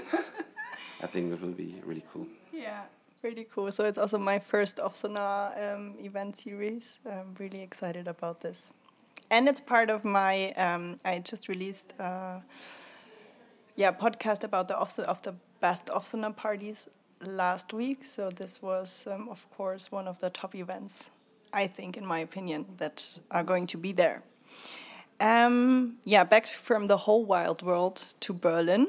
I 1.01 1.07
think 1.07 1.33
it 1.33 1.41
will 1.41 1.49
be 1.49 1.75
really 1.85 2.03
cool. 2.11 2.27
Yeah, 2.51 2.81
pretty 3.23 3.47
cool. 3.55 3.71
So 3.71 3.85
it's 3.85 3.97
also 3.97 4.17
my 4.17 4.37
first 4.37 4.81
Off 4.81 4.97
Sonar 4.97 5.53
um, 5.57 5.93
event 6.01 6.37
series. 6.37 6.99
I'm 7.09 7.33
really 7.39 7.61
excited 7.61 8.05
about 8.05 8.41
this. 8.41 8.73
And 9.31 9.47
it's 9.47 9.61
part 9.61 9.89
of 9.89 10.03
my, 10.03 10.51
um, 10.55 10.97
I 11.05 11.19
just 11.19 11.47
released 11.47 11.93
uh, 12.01 12.39
yeah, 13.77 13.93
podcast 13.93 14.43
about 14.43 14.67
the 14.67 14.77
off 14.77 14.99
of 14.99 15.21
the 15.21 15.35
best 15.61 15.89
Off 15.89 16.05
Sonar 16.05 16.33
parties 16.33 16.89
last 17.25 17.71
week. 17.71 18.03
So 18.03 18.29
this 18.29 18.61
was, 18.61 19.07
um, 19.09 19.29
of 19.29 19.49
course, 19.51 19.89
one 19.89 20.09
of 20.09 20.19
the 20.19 20.29
top 20.29 20.53
events, 20.53 21.09
I 21.53 21.67
think, 21.67 21.95
in 21.95 22.05
my 22.05 22.19
opinion, 22.19 22.65
that 22.75 23.19
are 23.31 23.43
going 23.45 23.67
to 23.67 23.77
be 23.77 23.93
there. 23.93 24.21
Um, 25.21 25.95
yeah, 26.03 26.25
back 26.25 26.47
from 26.47 26.87
the 26.87 26.97
whole 26.97 27.23
wild 27.23 27.61
world 27.61 28.03
to 28.19 28.33
Berlin 28.33 28.87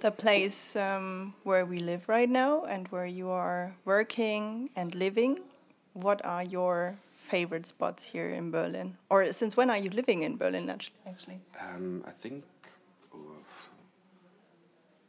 the 0.00 0.10
place 0.10 0.76
um, 0.76 1.34
where 1.42 1.64
we 1.64 1.78
live 1.78 2.08
right 2.08 2.28
now 2.28 2.64
and 2.64 2.88
where 2.88 3.06
you 3.06 3.30
are 3.30 3.74
working 3.84 4.70
and 4.76 4.94
living. 4.94 5.40
What 5.92 6.24
are 6.24 6.42
your 6.42 6.96
favorite 7.12 7.66
spots 7.66 8.04
here 8.04 8.30
in 8.30 8.50
Berlin? 8.50 8.96
Or 9.08 9.32
since 9.32 9.56
when 9.56 9.70
are 9.70 9.78
you 9.78 9.90
living 9.90 10.22
in 10.22 10.36
Berlin, 10.36 10.68
actu- 10.68 10.92
actually? 11.06 11.40
Um, 11.60 12.02
I 12.06 12.10
think 12.10 12.44
uh, 13.12 13.18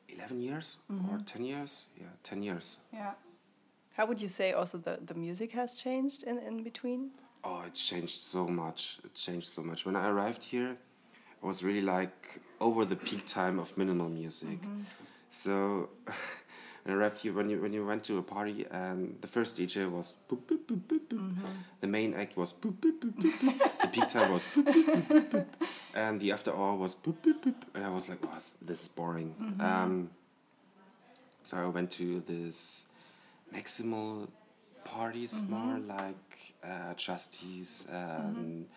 11 0.09 0.41
years 0.41 0.77
or 1.11 1.19
10 1.25 1.43
years. 1.43 1.85
Yeah, 1.99 2.07
10 2.23 2.43
years. 2.43 2.77
Yeah. 2.93 3.11
How 3.97 4.05
would 4.05 4.21
you 4.21 4.27
say 4.27 4.51
also 4.51 4.77
the, 4.77 4.99
the 5.05 5.13
music 5.13 5.51
has 5.53 5.75
changed 5.75 6.23
in, 6.23 6.37
in 6.39 6.63
between? 6.63 7.11
Oh, 7.43 7.63
it's 7.67 7.85
changed 7.87 8.17
so 8.17 8.47
much. 8.47 8.99
It 9.03 9.13
changed 9.13 9.47
so 9.47 9.61
much. 9.61 9.85
When 9.85 9.95
I 9.95 10.09
arrived 10.09 10.43
here, 10.43 10.71
it 10.71 10.79
was 11.45 11.63
really 11.63 11.81
like 11.81 12.41
over 12.59 12.83
the 12.85 12.95
peak 12.95 13.25
time 13.25 13.59
of 13.59 13.77
minimal 13.77 14.09
music. 14.09 14.59
So 15.29 15.89
when 16.83 16.95
I 16.95 16.97
arrived 16.97 17.19
here, 17.19 17.33
when 17.33 17.49
you 17.49 17.61
when 17.61 17.73
you 17.73 17.85
went 17.85 18.03
to 18.05 18.17
a 18.17 18.21
party, 18.21 18.67
um, 18.67 19.15
the 19.21 19.27
first 19.27 19.57
DJ 19.57 19.89
was 19.89 20.17
boop, 20.29 20.39
boop, 20.47 20.65
boop, 20.67 20.81
boop, 20.87 21.01
boop. 21.09 21.35
the 21.81 21.87
main 21.87 22.13
act 22.13 22.35
was 22.37 22.53
boop, 22.53 22.73
boop, 22.73 22.99
boop, 22.99 23.13
boop, 23.21 23.39
boop. 23.39 23.81
the 23.81 23.87
peak 23.87 24.07
time 24.07 24.31
was 24.31 24.45
boop, 24.45 24.63
boop, 24.65 24.85
boop, 24.85 25.07
boop, 25.07 25.29
boop. 25.31 25.45
and 25.93 26.19
the 26.19 26.31
after 26.31 26.51
hour 26.51 26.75
was 26.75 26.95
boop, 26.95 27.15
boop, 27.23 27.41
boop. 27.43 27.55
and 27.73 27.83
I 27.85 27.89
was 27.89 28.09
like, 28.09 28.19
oh, 28.23 28.39
this 28.61 28.81
is 28.83 28.87
boring. 28.87 29.35
Um, 29.59 30.09
so 31.43 31.57
I 31.57 31.65
went 31.67 31.91
to 31.91 32.21
this 32.25 32.87
maximal 33.53 34.27
parties 34.83 35.41
more 35.49 35.79
like 35.79 36.53
uh, 36.63 36.93
Justice 36.95 37.87
and 37.91 38.67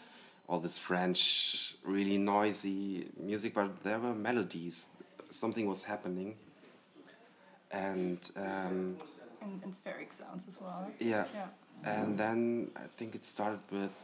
all 0.49 0.61
this 0.61 0.79
French, 0.79 1.75
really 1.85 2.17
noisy 2.19 3.09
music, 3.19 3.55
but 3.55 3.83
there 3.85 3.99
were 3.99 4.15
melodies. 4.15 4.87
Something 5.31 5.67
was 5.67 5.85
happening. 5.85 6.37
And 7.71 8.19
um, 8.37 8.97
And, 9.43 9.63
and 9.63 9.73
spheric 9.75 10.13
sounds 10.13 10.49
as 10.49 10.59
well. 10.61 10.91
yeah. 10.99 11.27
Yeah. 11.35 11.47
And 11.85 12.19
then 12.19 12.71
I 12.75 12.87
think 12.97 13.15
it 13.15 13.25
started 13.25 13.61
with 13.71 13.97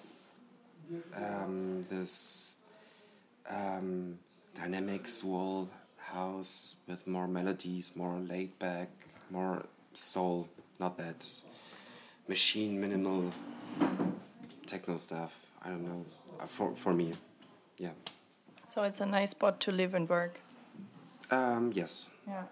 um, 1.17 1.85
this 1.91 2.57
um, 3.49 4.19
dynamic 4.55 5.09
soul 5.09 5.69
house 5.97 6.77
with 6.87 7.07
more 7.07 7.27
melodies, 7.27 7.97
more 7.97 8.19
laid 8.19 8.57
back, 8.59 8.91
more 9.31 9.65
soul, 9.95 10.49
not 10.79 10.99
that 10.99 11.27
machine 12.29 12.81
minimal 12.81 13.33
techno 14.67 14.97
stuff. 14.99 15.41
I 15.63 15.71
don't 15.71 15.85
know. 15.85 16.05
For, 16.47 16.75
for 16.75 16.93
me, 16.93 17.13
yeah. 17.79 17.91
So 18.69 18.83
it's 18.83 19.01
a 19.01 19.07
nice 19.07 19.31
spot 19.31 19.61
to 19.61 19.73
live 19.73 19.95
and 19.95 20.09
work. 20.09 20.41
Um, 21.31 21.73
yes. 21.75 22.09
Yeah. 22.27 22.45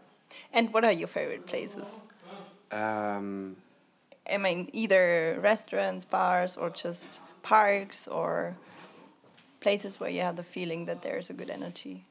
And 0.53 0.73
what 0.73 0.85
are 0.85 0.93
your 0.93 1.09
favorite 1.09 1.47
places? 1.47 2.01
Um, 2.71 3.57
I 4.31 4.39
mean, 4.39 4.71
either 4.73 5.39
restaurants, 5.43 6.05
bars, 6.05 6.57
or 6.57 6.71
just 6.71 7.21
parks, 7.43 8.09
or 8.09 8.57
places 9.61 10.01
where 10.01 10.11
you 10.11 10.23
have 10.23 10.37
the 10.37 10.43
feeling 10.43 10.87
that 10.87 11.03
there's 11.03 11.31
a 11.31 11.33
good 11.33 11.51
energy? 11.51 12.05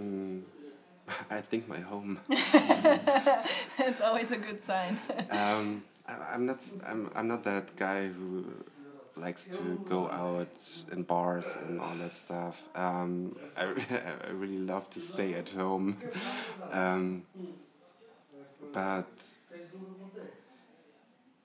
Mm, 0.00 0.42
I 1.30 1.40
think 1.40 1.68
my 1.68 1.80
home. 1.80 2.20
it's 2.28 4.00
always 4.00 4.30
a 4.30 4.38
good 4.38 4.60
sign. 4.60 4.98
um, 5.30 5.84
I, 6.06 6.34
am 6.34 6.46
not. 6.46 6.58
I'm. 6.86 7.10
I'm 7.14 7.28
not 7.28 7.44
that 7.44 7.76
guy 7.76 8.08
who 8.08 8.44
likes 9.16 9.46
to 9.58 9.80
go 9.84 10.10
out 10.10 10.84
in 10.92 11.02
bars 11.02 11.56
and 11.56 11.80
all 11.80 11.94
that 11.96 12.16
stuff. 12.16 12.68
Um, 12.74 13.36
I, 13.56 13.64
I 14.28 14.30
really 14.30 14.58
love 14.58 14.90
to 14.90 15.00
stay 15.00 15.34
at 15.34 15.50
home. 15.50 15.98
Um, 16.70 17.24
but 18.72 19.08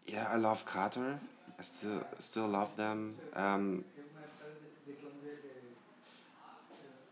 yeah, 0.07 0.27
I 0.29 0.37
love 0.37 0.65
Kater. 0.65 1.19
I 1.57 1.61
still 1.61 2.03
still 2.19 2.47
love 2.47 2.75
them. 2.75 3.17
Um, 3.33 3.85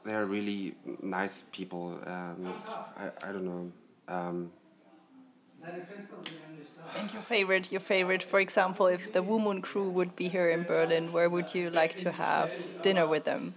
they're 0.03 0.25
really 0.25 0.75
nice 1.01 1.43
people. 1.43 1.99
Um, 2.05 2.63
I, 2.95 3.11
I 3.21 3.31
don't 3.31 3.45
know. 3.45 3.71
Um, 4.07 4.51
and 6.97 7.13
your 7.13 7.21
favorite, 7.21 7.71
your 7.71 7.81
favorite, 7.81 8.23
for 8.23 8.39
example, 8.39 8.87
if 8.87 9.11
the 9.11 9.23
Woomoon 9.23 9.61
crew 9.61 9.89
would 9.89 10.15
be 10.15 10.29
here 10.29 10.49
in 10.49 10.63
Berlin, 10.63 11.11
where 11.11 11.29
would 11.29 11.53
you 11.53 11.69
like 11.69 11.95
to 11.95 12.11
have 12.11 12.51
dinner 12.81 13.05
with 13.07 13.23
them? 13.25 13.53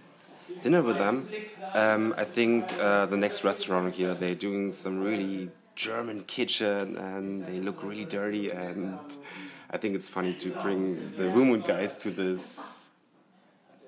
Dinner 0.61 0.81
with 0.81 0.97
them, 0.97 1.27
um, 1.73 2.13
I 2.17 2.25
think 2.25 2.71
uh, 2.79 3.05
the 3.05 3.17
next 3.17 3.43
restaurant 3.43 3.93
here. 3.93 4.13
They're 4.13 4.35
doing 4.35 4.71
some 4.71 4.99
really 4.99 5.49
German 5.75 6.23
kitchen, 6.23 6.97
and 6.97 7.45
they 7.45 7.59
look 7.59 7.83
really 7.83 8.05
dirty. 8.05 8.51
And 8.51 8.99
I 9.69 9.77
think 9.77 9.95
it's 9.95 10.09
funny 10.09 10.33
to 10.33 10.49
bring 10.49 11.13
the 11.15 11.23
Woomoon 11.23 11.65
guys 11.65 11.95
to 11.97 12.11
this 12.11 12.80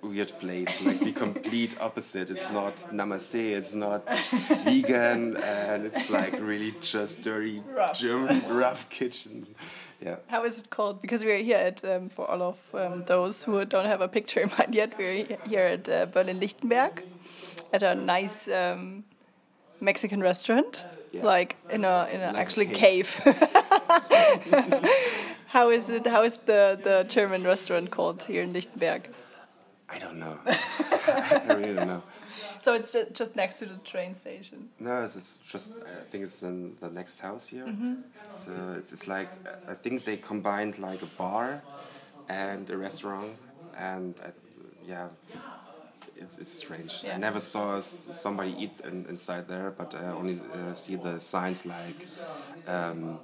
weird 0.04 0.38
place, 0.40 0.82
like 0.82 1.00
the 1.00 1.12
complete 1.26 1.76
opposite. 1.80 2.30
It's 2.30 2.52
not 2.52 2.76
namaste, 2.92 3.36
it's 3.36 3.74
not 3.74 4.08
vegan, 4.66 5.38
and 5.38 5.86
it's 5.86 6.10
like 6.10 6.34
really 6.40 6.74
just 6.82 7.22
dirty 7.22 7.62
rough. 7.72 8.00
German 8.00 8.44
rough 8.50 8.90
kitchen. 8.90 9.48
Yeah. 10.02 10.18
How 10.28 10.44
is 10.44 10.60
it 10.60 10.70
called? 10.70 11.02
Because 11.02 11.24
we're 11.24 11.44
here 11.44 11.58
at, 11.58 11.84
um, 11.86 12.10
for 12.10 12.30
all 12.30 12.42
of 12.42 12.60
um, 12.74 13.06
those 13.06 13.46
who 13.46 13.64
don't 13.64 13.86
have 13.86 14.02
a 14.02 14.08
picture 14.08 14.42
in 14.42 14.50
mind 14.58 14.76
yet, 14.76 14.98
we're 14.98 15.26
here 15.48 15.66
at 15.66 15.88
uh, 15.88 16.06
Berlin 16.08 16.40
Lichtenberg 16.40 17.04
at 17.72 17.84
a 17.84 17.96
nice 17.96 18.50
um, 18.50 19.06
Mexican 19.80 20.22
restaurant, 20.22 20.86
yeah. 21.14 21.24
like 21.24 21.56
in 21.72 21.86
a 21.86 22.08
in 22.12 22.22
a 22.22 22.28
like 22.28 22.36
actually 22.36 22.66
cave. 22.66 23.22
cave. 23.24 23.36
How 25.48 25.70
is 25.70 25.90
it? 25.90 26.08
How 26.08 26.24
is 26.24 26.38
the 26.46 26.80
the 26.84 27.06
German 27.08 27.44
restaurant 27.44 27.92
called 27.92 28.24
here 28.24 28.42
in 28.42 28.54
Lichtenberg? 28.54 29.08
I 29.94 30.00
don't 30.00 30.20
know. 30.20 30.38
I 30.46 31.54
really 31.58 31.74
don't 31.76 31.88
know. 31.88 32.04
So 32.62 32.74
it's 32.74 32.96
just 33.14 33.36
next 33.36 33.56
to 33.56 33.66
the 33.66 33.78
train 33.84 34.16
station. 34.16 34.70
No, 34.80 35.04
it's, 35.04 35.16
it's 35.16 35.38
just. 35.38 35.74
I 35.82 36.04
think 36.10 36.24
it's 36.24 36.42
in 36.44 36.78
the 36.80 36.90
next 36.90 37.20
house 37.20 37.48
here. 37.56 37.66
Mm 37.66 37.78
-hmm. 37.80 37.96
So 38.44 38.52
it's 38.80 38.92
it's 38.94 39.08
like 39.08 39.30
I 39.74 39.76
think 39.84 40.04
they 40.04 40.18
combined 40.18 40.76
like 40.78 41.06
a 41.06 41.10
bar 41.18 41.62
and 42.28 42.70
a 42.70 42.78
restaurant, 42.78 43.32
and 43.78 44.20
I, 44.20 44.32
yeah, 44.88 45.08
it's 46.16 46.38
it's 46.38 46.58
strange. 46.64 46.94
Yeah. 47.04 47.16
I 47.16 47.20
never 47.20 47.40
saw 47.40 47.80
somebody 48.14 48.52
eat 48.64 48.86
in, 48.92 49.06
inside 49.10 49.44
there, 49.48 49.72
but 49.78 49.94
I 49.94 50.06
only 50.20 50.34
uh, 50.34 50.74
see 50.74 50.98
the 50.98 51.20
signs 51.20 51.66
like. 51.66 52.08
Um, 52.68 53.20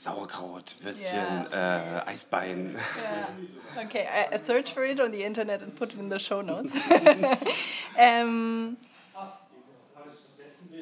Sauerkraut, 0.00 0.76
Würstchen, 0.82 1.46
yeah. 1.50 2.02
uh, 2.06 2.10
Eisbein. 2.10 2.74
Yeah. 2.74 3.84
Okay, 3.84 4.08
I, 4.10 4.32
I 4.32 4.36
search 4.36 4.72
for 4.72 4.82
it 4.82 4.98
on 4.98 5.10
the 5.10 5.22
internet 5.22 5.60
and 5.60 5.76
put 5.76 5.92
it 5.92 5.98
in 5.98 6.08
the 6.08 6.18
show 6.18 6.40
notes. 6.40 6.74
um, 7.98 8.78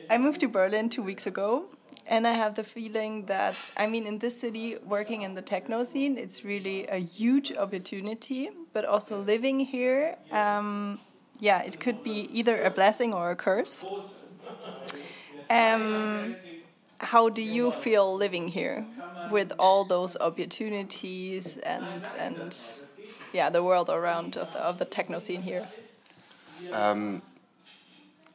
I 0.08 0.18
moved 0.18 0.38
to 0.42 0.48
Berlin 0.48 0.88
two 0.88 1.02
weeks 1.02 1.26
ago, 1.26 1.64
and 2.06 2.28
I 2.28 2.32
have 2.34 2.54
the 2.54 2.62
feeling 2.62 3.26
that, 3.26 3.56
I 3.76 3.88
mean, 3.88 4.06
in 4.06 4.20
this 4.20 4.40
city, 4.40 4.76
working 4.86 5.22
in 5.22 5.34
the 5.34 5.42
techno 5.42 5.82
scene, 5.82 6.16
it's 6.16 6.44
really 6.44 6.86
a 6.86 6.98
huge 6.98 7.52
opportunity, 7.52 8.50
but 8.72 8.84
also 8.84 9.20
living 9.20 9.58
here, 9.58 10.14
um, 10.30 11.00
yeah, 11.40 11.62
it 11.62 11.80
could 11.80 12.04
be 12.04 12.28
either 12.32 12.62
a 12.62 12.70
blessing 12.70 13.12
or 13.12 13.32
a 13.32 13.36
curse. 13.36 13.84
Um, 15.50 16.36
how 17.00 17.28
do 17.28 17.42
you 17.42 17.70
feel 17.70 18.14
living 18.14 18.48
here 18.48 18.86
with 19.30 19.52
all 19.58 19.84
those 19.84 20.16
opportunities 20.16 21.56
and 21.58 22.12
and 22.18 22.54
yeah 23.32 23.50
the 23.50 23.62
world 23.62 23.90
around 23.90 24.36
of 24.36 24.52
the, 24.52 24.60
of 24.60 24.78
the 24.78 24.84
techno 24.84 25.18
scene 25.18 25.42
here? 25.42 25.66
Um, 26.72 27.22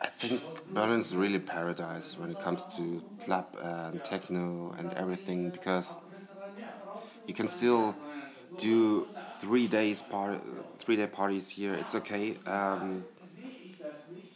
I 0.01 0.07
think 0.07 0.41
Berlin's 0.69 1.15
really 1.15 1.39
paradise 1.39 2.17
when 2.17 2.31
it 2.31 2.39
comes 2.39 2.63
to 2.77 3.01
club 3.23 3.45
and 3.61 4.03
techno 4.03 4.75
and 4.77 4.93
everything 4.93 5.49
because 5.49 5.97
you 7.27 7.33
can 7.33 7.47
still 7.47 7.95
do 8.57 9.07
three 9.39 9.67
days 9.67 10.01
part 10.01 10.41
three 10.77 10.95
day 10.95 11.07
parties 11.07 11.49
here. 11.49 11.73
It's 11.73 11.95
okay. 11.95 12.37
Um, 12.45 13.05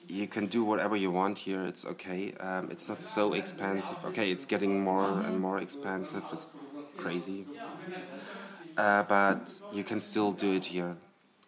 you 0.07 0.27
can 0.27 0.47
do 0.47 0.63
whatever 0.63 0.95
you 0.95 1.11
want 1.11 1.39
here. 1.39 1.63
It's 1.65 1.85
okay. 1.85 2.33
Um, 2.39 2.69
it's 2.71 2.87
not 2.87 3.01
so 3.01 3.33
expensive. 3.33 4.03
Okay, 4.05 4.31
it's 4.31 4.45
getting 4.45 4.83
more 4.83 5.21
and 5.21 5.39
more 5.39 5.59
expensive. 5.59 6.25
It's 6.31 6.47
crazy, 6.97 7.47
uh, 8.77 9.03
but 9.03 9.59
you 9.69 9.83
can 9.83 9.99
still 9.99 10.31
do 10.31 10.53
it 10.53 10.65
here, 10.67 10.97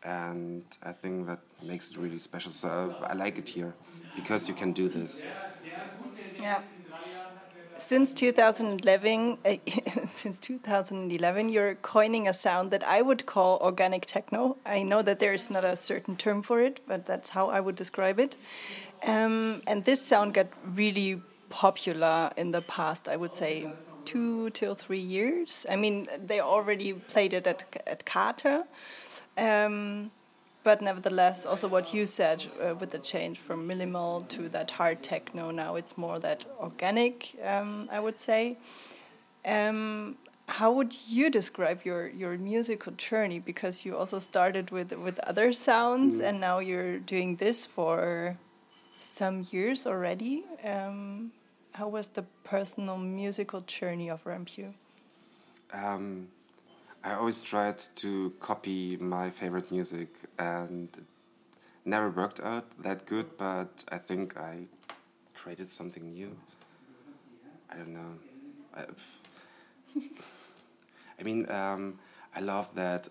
and 0.03 0.63
I 0.83 0.91
think 0.91 1.27
that 1.27 1.39
makes 1.61 1.91
it 1.91 1.97
really 1.97 2.17
special. 2.17 2.51
So 2.51 2.95
I 3.03 3.13
like 3.13 3.37
it 3.37 3.49
here 3.49 3.75
because 4.15 4.47
you 4.47 4.55
can 4.55 4.73
do 4.73 4.89
this. 4.89 5.29
Yeah 6.41 6.61
since 7.79 8.13
2011, 8.13 9.37
uh, 9.45 9.55
since 10.07 10.37
2011, 10.39 11.49
you're 11.49 11.75
coining 11.75 12.27
a 12.27 12.33
sound 12.33 12.71
that 12.71 12.83
I 12.83 13.01
would 13.01 13.25
call 13.25 13.59
organic 13.61 14.05
techno. 14.05 14.57
I 14.65 14.83
know 14.83 15.01
that 15.01 15.19
there 15.19 15.33
is 15.33 15.49
not 15.49 15.63
a 15.63 15.75
certain 15.75 16.15
term 16.15 16.41
for 16.41 16.61
it, 16.61 16.81
but 16.87 17.05
that's 17.05 17.29
how 17.29 17.49
I 17.49 17.59
would 17.59 17.75
describe 17.75 18.19
it. 18.19 18.35
Um, 19.05 19.61
and 19.67 19.85
this 19.85 20.05
sound 20.05 20.33
got 20.33 20.47
really 20.65 21.21
popular 21.49 22.31
in 22.37 22.51
the 22.51 22.61
past. 22.61 23.07
I 23.09 23.15
would 23.15 23.31
say 23.31 23.71
two 24.05 24.49
till 24.51 24.75
three 24.75 24.99
years. 24.99 25.65
I 25.69 25.75
mean, 25.75 26.07
they 26.25 26.39
already 26.39 26.93
played 26.93 27.33
it 27.33 27.47
at 27.47 27.63
at 27.87 28.05
Kater. 28.05 28.63
Um, 29.37 30.11
but 30.63 30.81
nevertheless, 30.81 31.45
also 31.45 31.67
what 31.67 31.93
you 31.93 32.05
said 32.05 32.45
uh, 32.61 32.75
with 32.75 32.91
the 32.91 32.99
change 32.99 33.39
from 33.39 33.65
minimal 33.65 34.21
to 34.29 34.49
that 34.49 34.71
hard 34.71 35.01
techno, 35.01 35.51
now 35.51 35.75
it's 35.75 35.97
more 35.97 36.19
that 36.19 36.45
organic, 36.59 37.35
um, 37.43 37.87
I 37.91 37.99
would 37.99 38.19
say. 38.19 38.57
Um, 39.45 40.17
how 40.47 40.71
would 40.71 40.95
you 41.07 41.29
describe 41.29 41.85
your, 41.85 42.07
your 42.09 42.37
musical 42.37 42.91
journey? 42.93 43.39
Because 43.39 43.85
you 43.85 43.95
also 43.95 44.19
started 44.19 44.71
with, 44.71 44.91
with 44.91 45.19
other 45.19 45.53
sounds 45.53 46.19
mm. 46.19 46.25
and 46.27 46.39
now 46.41 46.59
you're 46.59 46.99
doing 46.99 47.35
this 47.37 47.65
for 47.65 48.37
some 48.99 49.45
years 49.51 49.85
already. 49.85 50.43
Um, 50.63 51.31
how 51.73 51.87
was 51.87 52.09
the 52.09 52.23
personal 52.43 52.97
musical 52.97 53.61
journey 53.61 54.09
of 54.09 54.23
Rampue? 54.23 54.73
Um, 55.71 56.27
I 57.03 57.13
always 57.13 57.39
tried 57.39 57.79
to 57.95 58.33
copy 58.39 58.97
my 58.97 59.29
favorite 59.29 59.71
music 59.71 60.09
and 60.38 60.89
never 61.85 62.09
worked 62.09 62.41
out 62.41 62.65
that 62.83 63.05
good, 63.05 63.38
but 63.38 63.83
I 63.89 63.97
think 63.97 64.38
I 64.38 64.65
created 65.33 65.69
something 65.69 66.12
new. 66.12 66.35
I 67.71 67.77
don't 67.77 67.93
know. 67.93 68.12
I, 68.75 68.85
I 71.19 71.23
mean, 71.23 71.49
um, 71.49 71.99
I 72.35 72.41
love 72.41 72.75
that. 72.75 73.07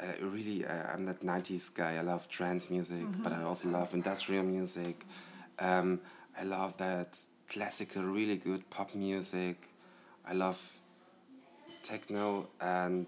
I 0.00 0.16
really, 0.20 0.66
uh, 0.66 0.92
I'm 0.92 1.04
that 1.06 1.20
90s 1.20 1.72
guy. 1.72 1.96
I 1.96 2.00
love 2.00 2.28
trance 2.28 2.68
music, 2.68 2.98
mm 2.98 3.14
-hmm. 3.14 3.22
but 3.22 3.32
I 3.32 3.42
also 3.42 3.68
love 3.68 3.96
industrial 3.96 4.44
music. 4.44 4.96
Um, 5.58 6.00
I 6.40 6.44
love 6.44 6.76
that 6.76 7.26
classical, 7.46 8.02
really 8.02 8.36
good 8.36 8.62
pop 8.70 8.94
music. 8.94 9.56
I 10.26 10.34
love 10.34 10.58
techno 11.84 12.48
and 12.60 13.06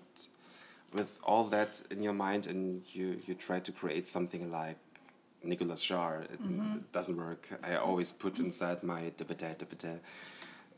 with 0.92 1.18
all 1.22 1.44
that 1.44 1.82
in 1.90 2.02
your 2.02 2.12
mind 2.12 2.46
and 2.46 2.82
you 2.92 3.20
you 3.26 3.34
try 3.34 3.58
to 3.60 3.72
create 3.72 4.06
something 4.06 4.50
like 4.50 4.78
Nicolas 5.42 5.82
Jaar 5.82 6.22
it, 6.22 6.40
mm 6.40 6.60
-hmm. 6.60 6.82
doesn't 6.92 7.16
work 7.16 7.42
I 7.70 7.76
always 7.76 8.12
put 8.12 8.38
inside 8.38 8.78
my 8.82 9.12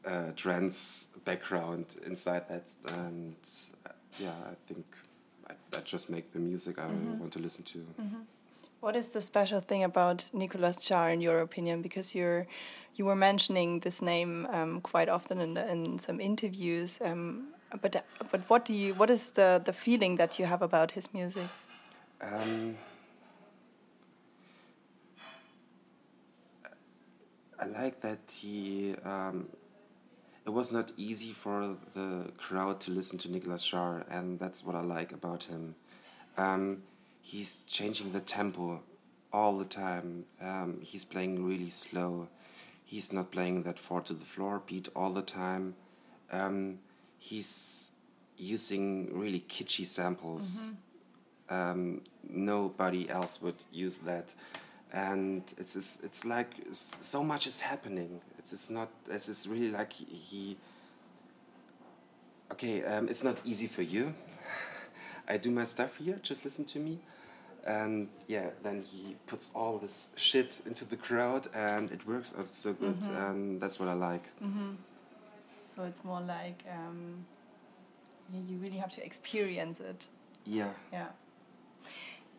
uh, 0.04 0.30
trance 0.34 1.08
background 1.24 1.96
inside 2.06 2.42
that 2.48 2.76
and 2.84 3.36
uh, 3.86 3.92
yeah 4.18 4.52
I 4.52 4.56
think 4.66 4.86
I, 5.50 5.54
I, 5.78 5.80
just 5.84 6.08
make 6.08 6.24
the 6.32 6.38
music 6.38 6.78
I 6.78 6.82
mm 6.82 6.88
-hmm. 6.88 7.20
want 7.20 7.32
to 7.32 7.40
listen 7.40 7.64
to 7.64 7.78
mm 7.78 8.10
-hmm. 8.10 8.24
What 8.80 8.96
is 8.96 9.10
the 9.10 9.20
special 9.20 9.60
thing 9.60 9.84
about 9.84 10.28
Nicolas 10.32 10.88
Jaar 10.88 11.12
in 11.12 11.20
your 11.20 11.40
opinion 11.42 11.82
because 11.82 12.18
you're 12.18 12.46
you 12.94 13.06
were 13.06 13.16
mentioning 13.16 13.80
this 13.80 14.00
name 14.02 14.46
um, 14.52 14.80
quite 14.80 15.12
often 15.12 15.40
in, 15.40 15.54
the, 15.54 15.70
in 15.70 15.98
some 15.98 16.20
interviews 16.20 17.00
um, 17.00 17.48
but 17.80 17.96
uh, 17.96 18.00
but 18.30 18.40
what 18.48 18.64
do 18.64 18.74
you 18.74 18.94
what 18.94 19.10
is 19.10 19.30
the 19.30 19.60
the 19.64 19.72
feeling 19.72 20.16
that 20.16 20.38
you 20.38 20.46
have 20.46 20.62
about 20.62 20.92
his 20.92 21.12
music? 21.12 21.48
Um, 22.20 22.76
I 27.58 27.66
like 27.66 28.00
that 28.00 28.18
he. 28.30 28.94
Um, 29.04 29.48
it 30.46 30.50
was 30.50 30.72
not 30.72 30.92
easy 30.96 31.32
for 31.32 31.76
the 31.94 32.32
crowd 32.38 32.80
to 32.80 32.90
listen 32.90 33.18
to 33.18 33.30
Nicolas 33.30 33.70
Jaar, 33.70 34.04
and 34.10 34.38
that's 34.38 34.64
what 34.64 34.74
I 34.74 34.80
like 34.80 35.12
about 35.12 35.44
him. 35.44 35.74
Um, 36.38 36.82
he's 37.20 37.58
changing 37.66 38.12
the 38.12 38.20
tempo 38.20 38.80
all 39.30 39.58
the 39.58 39.66
time. 39.66 40.24
Um, 40.40 40.78
he's 40.80 41.04
playing 41.04 41.44
really 41.44 41.68
slow. 41.68 42.28
He's 42.82 43.12
not 43.12 43.30
playing 43.30 43.64
that 43.64 43.78
four 43.78 44.00
to 44.00 44.14
the 44.14 44.24
floor 44.24 44.62
beat 44.64 44.88
all 44.96 45.12
the 45.12 45.20
time. 45.20 45.74
Um, 46.32 46.78
he's 47.18 47.90
using 48.36 49.18
really 49.18 49.40
kitschy 49.40 49.84
samples. 49.86 50.72
Um, 51.50 52.02
nobody 52.28 53.08
else 53.08 53.40
would 53.42 53.62
use 53.72 53.98
that, 53.98 54.34
and 54.92 55.42
it's 55.56 55.76
it's, 55.76 55.98
it's 56.02 56.24
like 56.24 56.50
so 56.70 57.22
much 57.22 57.46
is 57.46 57.60
happening. 57.60 58.20
It's 58.38 58.52
it's 58.52 58.70
not 58.70 58.88
it's 59.10 59.28
it's 59.28 59.46
really 59.46 59.70
like 59.70 59.92
he. 59.92 60.56
okay, 62.52 62.84
um, 62.84 63.08
it's 63.08 63.24
not 63.24 63.36
easy 63.44 63.66
for 63.66 63.82
you. 63.82 64.14
I 65.28 65.36
do 65.38 65.50
my 65.50 65.64
stuff 65.64 65.96
here. 65.96 66.18
Just 66.22 66.44
listen 66.44 66.64
to 66.66 66.78
me 66.78 66.98
and 67.66 68.08
yeah, 68.28 68.50
then 68.62 68.82
he 68.82 69.16
puts 69.26 69.52
all 69.54 69.78
this 69.78 70.08
shit 70.16 70.62
into 70.66 70.84
the 70.86 70.96
crowd, 70.96 71.48
and 71.54 71.90
it 71.90 72.06
works 72.06 72.34
out 72.38 72.50
so 72.50 72.72
good, 72.72 72.96
and 73.26 73.60
that's 73.60 73.78
what 73.78 73.88
I 73.88 73.92
like. 73.92 74.24
So 75.78 75.84
it's 75.84 76.02
more 76.04 76.20
like 76.20 76.64
um, 76.68 77.24
yeah, 78.32 78.40
you 78.48 78.58
really 78.58 78.78
have 78.78 78.92
to 78.96 79.06
experience 79.06 79.78
it. 79.78 80.08
Yeah. 80.44 80.70
Yeah. 80.92 81.10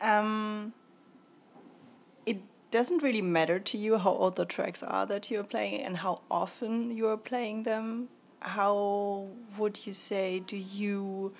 Um, 0.02 0.74
it 2.26 2.42
doesn't 2.70 3.02
really 3.02 3.22
matter 3.22 3.58
to 3.58 3.78
you 3.78 3.98
how 3.98 4.12
old 4.12 4.36
the 4.36 4.44
tracks 4.44 4.84
are 4.84 5.06
that 5.06 5.32
you're 5.32 5.46
playing 5.46 5.82
and 5.82 5.96
how 5.96 6.22
often 6.30 6.92
you 6.98 7.08
are 7.08 7.16
playing 7.16 7.64
them. 7.64 8.10
How 8.42 9.28
would 9.58 9.88
you 9.88 9.94
say 9.94 10.42
do 10.42 10.58
you 10.58 11.34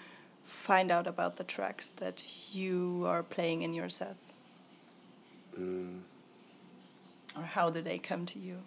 find 0.46 0.92
out 0.92 1.06
about 1.06 1.36
the 1.36 1.44
tracks 1.44 1.88
that 1.98 2.24
you 2.54 3.04
are 3.08 3.24
playing 3.24 3.62
in 3.62 3.74
your 3.74 3.90
sets? 3.90 4.36
Mm, 5.60 6.00
Or 7.36 7.44
how 7.44 7.70
do 7.70 7.82
they 7.82 7.98
come 7.98 8.26
to 8.28 8.40
you? 8.40 8.60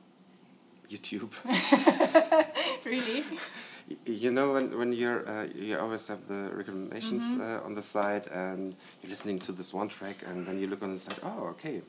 YouTube. 0.93 1.33
really? 2.85 3.25
You 4.07 4.31
know 4.31 4.53
when 4.55 4.67
when 4.79 4.93
you're 4.93 5.29
uh, 5.29 5.47
you 5.55 5.79
always 5.79 6.07
have 6.09 6.27
the 6.29 6.51
recommendations 6.55 7.25
uh, 7.41 7.61
on 7.67 7.75
the 7.75 7.83
side, 7.83 8.27
and 8.29 8.75
you're 9.01 9.11
listening 9.11 9.39
to 9.41 9.53
this 9.53 9.75
one 9.75 9.89
track, 9.89 10.17
and 10.27 10.47
then 10.47 10.59
you 10.61 10.67
look 10.67 10.83
on 10.83 10.93
the 10.93 10.99
side. 10.99 11.19
Oh, 11.23 11.49
okay. 11.55 11.83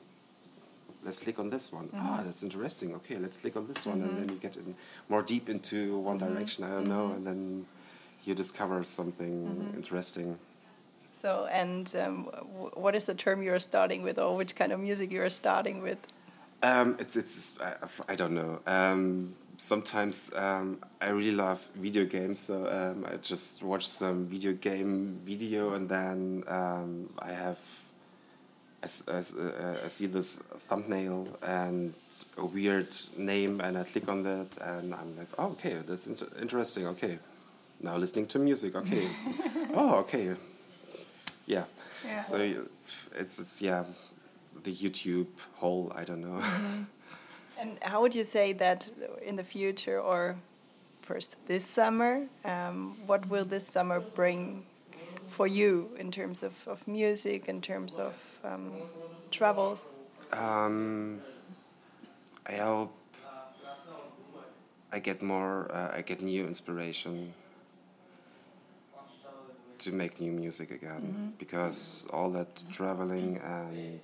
Let's 1.06 1.20
click 1.20 1.38
on 1.38 1.50
this 1.50 1.74
one. 1.74 1.90
Ah, 1.94 2.22
that's 2.26 2.44
interesting. 2.44 2.96
Okay, 2.96 3.18
let's 3.18 3.38
click 3.38 3.58
on 3.58 3.68
this 3.68 3.86
one, 3.86 4.02
and 4.02 4.18
then 4.18 4.30
you 4.30 4.36
get 4.36 4.56
in 4.56 4.74
more 5.10 5.22
deep 5.22 5.50
into 5.50 5.98
one 6.00 6.18
direction. 6.18 6.64
I 6.64 6.70
don't 6.70 6.88
know, 6.88 7.08
and 7.12 7.28
then 7.28 7.66
you 8.26 8.34
discover 8.34 8.84
something 8.86 9.74
interesting. 9.76 10.40
So, 11.12 11.48
and 11.52 11.94
um, 12.04 12.30
w- 12.32 12.72
what 12.76 12.96
is 12.96 13.04
the 13.04 13.14
term 13.14 13.44
you're 13.44 13.60
starting 13.60 14.02
with, 14.02 14.18
or 14.18 14.36
which 14.38 14.56
kind 14.56 14.72
of 14.72 14.80
music 14.80 15.12
you're 15.12 15.30
starting 15.30 15.82
with? 15.84 16.00
Um, 16.64 16.96
it's 16.98 17.18
it's 17.18 17.56
I, 17.60 18.14
I 18.14 18.16
don't 18.16 18.34
know. 18.34 18.60
Um, 18.66 19.36
sometimes 19.58 20.32
um, 20.36 20.80
I 21.02 21.10
really 21.10 21.34
love 21.36 21.68
video 21.76 22.06
games, 22.06 22.40
so 22.40 22.68
um, 22.72 23.06
I 23.06 23.18
just 23.18 23.62
watch 23.62 23.86
some 23.86 24.26
video 24.26 24.54
game 24.54 25.20
video, 25.24 25.74
and 25.74 25.90
then 25.90 26.44
um, 26.48 27.10
I 27.20 27.34
have 27.34 27.60
I, 28.82 28.88
I 29.12 29.18
uh, 29.18 29.76
I 29.84 29.88
see 29.90 30.06
this 30.06 30.38
thumbnail 30.38 31.28
and 31.42 31.94
a 32.38 32.46
weird 32.46 32.96
name, 33.18 33.60
and 33.60 33.78
I 33.78 33.84
click 33.84 34.08
on 34.08 34.24
that, 34.24 34.48
and 34.62 34.96
I'm 34.96 35.18
like, 35.18 35.28
oh, 35.38 35.52
okay, 35.52 35.76
that's 35.86 36.08
inter- 36.08 36.32
interesting. 36.42 36.88
Okay, 36.88 37.20
now 37.82 37.98
listening 37.98 38.28
to 38.28 38.40
music. 38.40 38.76
Okay, 38.76 39.10
oh, 39.74 39.96
okay, 40.00 40.36
yeah. 41.46 41.66
Yeah. 42.06 42.22
So 42.22 42.38
it's 43.16 43.40
it's 43.40 43.62
yeah, 43.62 43.84
the 44.64 44.74
YouTube 44.74 45.28
hole. 45.56 45.92
I 45.96 46.04
don't 46.04 46.22
know. 46.22 46.42
And 47.64 47.78
how 47.82 48.02
would 48.02 48.14
you 48.14 48.26
say 48.26 48.52
that 48.54 48.90
in 49.22 49.38
the 49.38 49.44
future, 49.44 49.98
or 49.98 50.36
first 51.02 51.38
this 51.48 51.64
summer, 51.66 52.26
um, 52.44 52.98
what 53.06 53.30
will 53.30 53.46
this 53.46 53.66
summer 53.66 54.02
bring 54.02 54.66
for 55.28 55.48
you 55.48 55.90
in 55.98 56.12
terms 56.12 56.44
of, 56.44 56.54
of 56.68 56.86
music, 56.88 57.48
in 57.48 57.62
terms 57.62 57.96
of 57.96 58.16
um, 58.44 58.74
travels? 59.32 59.88
Um, 60.34 61.22
I 62.46 62.56
hope 62.56 62.94
I 64.92 65.00
get 65.00 65.22
more. 65.22 65.72
Uh, 65.72 65.98
I 65.98 66.02
get 66.02 66.22
new 66.22 66.46
inspiration 66.46 67.34
to 69.80 69.92
make 69.92 70.20
new 70.20 70.32
music 70.32 70.72
again 70.72 71.34
because 71.38 72.06
all 72.12 72.30
that 72.32 72.64
traveling 72.72 73.40
and 73.44 74.02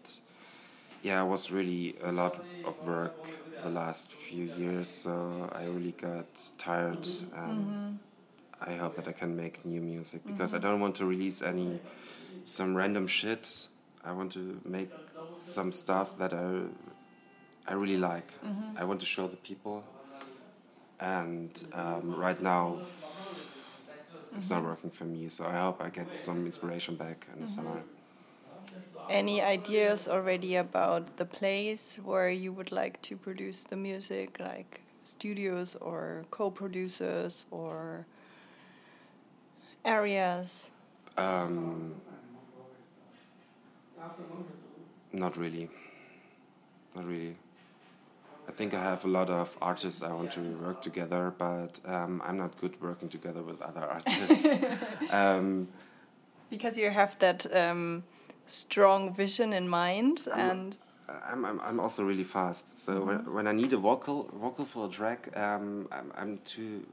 yeah, 1.03 1.23
it 1.23 1.27
was 1.27 1.51
really 1.51 1.95
a 2.03 2.11
lot 2.11 2.43
of 2.65 2.85
work 2.85 3.27
the 3.63 3.69
last 3.69 4.11
few 4.11 4.45
years. 4.45 4.87
So 4.87 5.49
I 5.51 5.65
really 5.65 5.91
got 5.93 6.27
tired 6.57 7.07
and. 7.35 7.67
Mm-hmm. 7.67 7.95
I 8.61 8.73
hope 8.73 8.95
that 8.95 9.07
I 9.07 9.13
can 9.13 9.35
make 9.35 9.65
new 9.65 9.79
music 9.79 10.25
because 10.25 10.53
I 10.53 10.57
mm-hmm. 10.57 10.67
don't 10.67 10.79
want 10.81 10.95
to 10.95 11.05
release 11.05 11.41
any 11.41 11.79
some 12.43 12.75
random 12.75 13.07
shit. 13.07 13.67
I 14.03 14.11
want 14.11 14.33
to 14.33 14.59
make 14.65 14.91
some 15.37 15.71
stuff 15.71 16.17
that 16.17 16.33
I 16.33 16.63
I 17.67 17.73
really 17.73 17.97
like. 17.97 18.27
Mm-hmm. 18.43 18.77
I 18.77 18.83
want 18.83 18.99
to 18.99 19.05
show 19.05 19.27
the 19.27 19.37
people, 19.37 19.83
and 20.99 21.51
um, 21.73 22.15
right 22.15 22.41
now 22.41 22.79
it's 24.35 24.49
not 24.49 24.63
working 24.63 24.89
for 24.89 25.05
me. 25.05 25.29
So 25.29 25.45
I 25.45 25.57
hope 25.57 25.81
I 25.81 25.89
get 25.89 26.19
some 26.19 26.45
inspiration 26.45 26.95
back 26.95 27.27
in 27.33 27.41
the 27.41 27.47
summer. 27.47 27.81
Any 29.09 29.41
ideas 29.41 30.07
already 30.07 30.55
about 30.55 31.17
the 31.17 31.25
place 31.25 31.97
where 32.03 32.29
you 32.29 32.53
would 32.53 32.71
like 32.71 33.01
to 33.03 33.17
produce 33.17 33.63
the 33.63 33.75
music, 33.75 34.39
like 34.39 34.81
studios 35.03 35.75
or 35.75 36.25
co 36.29 36.51
producers 36.51 37.45
or 37.49 38.05
areas? 39.83 40.71
Um, 41.17 41.95
not 45.11 45.37
really. 45.37 45.69
Not 46.95 47.05
really. 47.05 47.35
I 48.47 48.51
think 48.51 48.73
I 48.73 48.81
have 48.81 49.05
a 49.05 49.07
lot 49.07 49.29
of 49.29 49.55
artists 49.61 50.01
I 50.03 50.11
want 50.11 50.31
to 50.33 50.41
work 50.41 50.81
together, 50.81 51.33
but 51.37 51.79
um, 51.85 52.21
I'm 52.25 52.37
not 52.37 52.59
good 52.59 52.81
working 52.81 53.09
together 53.09 53.41
with 53.43 53.61
other 53.61 53.81
artists. 53.81 54.59
um, 55.11 55.67
Because 56.49 56.77
you 56.77 56.89
have 56.89 57.17
that 57.19 57.45
um, 57.55 58.03
strong 58.49 59.13
vision 59.13 59.53
in 59.53 59.67
mind, 59.67 60.27
and 60.35 60.77
I'm, 61.25 61.45
I'm, 61.45 61.59
I'm 61.61 61.79
also 61.79 62.03
really 62.03 62.23
fast. 62.23 62.77
So 62.77 63.01
when, 63.01 63.19
mm-hmm. 63.19 63.33
when 63.33 63.47
I 63.47 63.51
need 63.51 63.73
a 63.73 63.77
vocal 63.77 64.29
vocal 64.33 64.65
for 64.65 64.87
a 64.87 64.89
track, 64.89 65.29
um, 65.37 65.87
I'm, 65.91 66.11
I'm 66.15 66.37
too. 66.39 66.85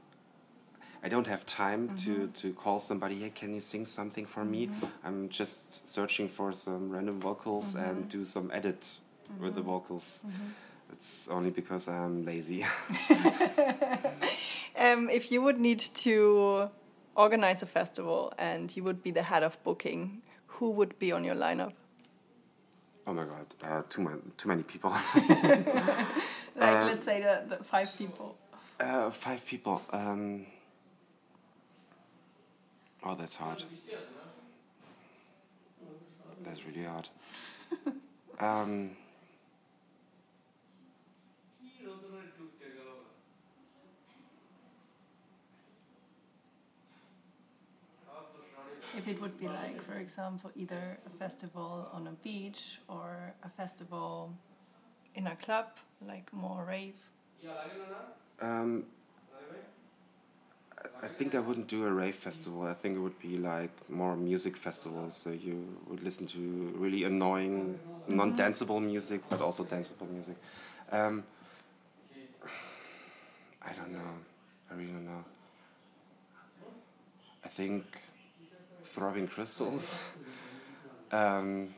I 1.03 1.09
don't 1.09 1.27
have 1.27 1.45
time 1.45 1.95
to, 1.97 2.09
mm-hmm. 2.09 2.31
to 2.31 2.53
call 2.53 2.79
somebody. 2.79 3.15
Hey, 3.15 3.29
can 3.29 3.53
you 3.53 3.59
sing 3.59 3.85
something 3.85 4.25
for 4.25 4.43
me? 4.43 4.67
Mm-hmm. 4.67 4.85
I'm 5.07 5.29
just 5.29 5.87
searching 5.87 6.27
for 6.27 6.51
some 6.51 6.89
random 6.89 7.19
vocals 7.19 7.75
and 7.75 8.09
do 8.09 8.23
some 8.23 8.49
edit 8.51 8.97
with 9.39 9.53
the 9.55 9.61
vocals. 9.61 10.21
It's 10.91 11.27
only 11.29 11.51
because 11.51 11.87
I'm 11.87 12.25
lazy. 12.25 12.63
um, 14.75 15.09
if 15.09 15.31
you 15.31 15.41
would 15.43 15.59
need 15.59 15.79
to 15.79 16.69
organize 17.15 17.61
a 17.61 17.65
festival 17.65 18.33
and 18.37 18.75
you 18.75 18.83
would 18.83 19.03
be 19.03 19.11
the 19.11 19.23
head 19.23 19.43
of 19.43 19.61
booking, 19.63 20.21
who 20.57 20.71
would 20.71 20.97
be 20.99 21.11
on 21.11 21.23
your 21.23 21.35
lineup? 21.35 21.73
oh 23.07 23.13
my 23.13 23.23
god, 23.23 23.45
uh, 23.63 23.81
too 23.89 24.01
many 24.01 24.19
too 24.37 24.49
many 24.49 24.63
people. 24.63 24.93
Like, 26.59 26.85
let's 26.85 27.05
say 27.05 27.21
the, 27.21 27.55
the 27.55 27.63
five 27.63 27.89
people. 27.97 28.35
Uh, 28.79 29.11
five 29.11 29.45
people. 29.45 29.79
Um, 29.91 30.47
oh, 33.03 33.13
that's 33.13 33.35
hard. 33.35 33.63
That's 36.43 36.65
really 36.65 36.83
hard. 36.83 37.09
um, 38.39 38.91
If 48.97 49.07
it 49.07 49.21
would 49.21 49.37
be 49.39 49.47
like, 49.47 49.81
for 49.81 49.93
example, 49.93 50.51
either 50.55 50.97
a 51.05 51.09
festival 51.11 51.87
on 51.93 52.07
a 52.07 52.11
beach 52.23 52.79
or 52.89 53.33
a 53.43 53.49
festival 53.49 54.33
in 55.15 55.27
a 55.27 55.35
club, 55.35 55.67
like 56.07 56.31
more 56.33 56.65
rave. 56.65 56.95
um, 58.41 58.85
I- 60.83 61.05
I 61.05 61.07
think 61.07 61.35
I 61.35 61.39
wouldn't 61.39 61.67
do 61.67 61.85
a 61.85 61.91
rave 61.91 62.15
festival. 62.15 62.63
I 62.63 62.73
think 62.73 62.95
it 62.95 62.99
would 62.99 63.19
be 63.19 63.37
like 63.37 63.71
more 63.89 64.15
music 64.15 64.57
festivals. 64.57 65.15
So 65.15 65.31
you 65.31 65.55
would 65.87 66.03
listen 66.03 66.27
to 66.27 66.39
really 66.75 67.03
annoying, 67.03 67.79
non-danceable 68.07 68.81
music, 68.81 69.21
but 69.29 69.41
also 69.41 69.63
danceable 69.63 70.09
music. 70.09 70.37
Um, 70.91 71.23
I 73.61 73.73
don't 73.73 73.91
know. 73.91 74.13
I 74.71 74.73
really 74.75 74.91
don't 74.91 75.05
know. 75.05 75.23
I 77.43 77.47
think 77.47 77.83
Throbbing 78.97 79.27
Crystals. 79.27 79.99
um, 81.11 81.69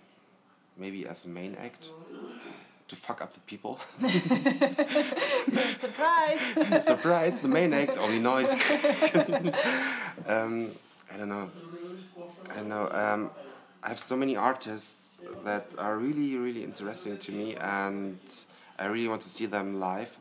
maybe 0.78 1.06
as 1.06 1.26
a 1.26 1.28
main 1.28 1.54
act 1.56 1.90
to 2.88 2.96
fuck 2.96 3.22
up 3.22 3.34
the 3.34 3.42
people. 3.42 3.78
Surprise! 5.80 6.86
Surprise! 6.86 7.42
The 7.42 7.50
main 7.50 7.74
act, 7.74 7.98
only 7.98 8.20
noise. 8.20 8.54
um, 10.28 10.72
I 11.14 11.18
don't 11.18 11.28
know. 11.28 11.52
I 12.52 12.56
don't 12.56 12.70
know. 12.70 12.90
Um, 12.90 13.32
I 13.84 13.90
have 13.90 14.00
so 14.00 14.16
many 14.16 14.38
artists 14.38 15.20
that 15.44 15.76
are 15.78 15.98
really, 15.98 16.38
really 16.38 16.64
interesting 16.64 17.18
to 17.18 17.34
me, 17.34 17.58
and 17.58 18.18
I 18.80 18.86
really 18.86 19.10
want 19.10 19.24
to 19.24 19.30
see 19.30 19.46
them 19.46 19.82
live. 19.82 20.18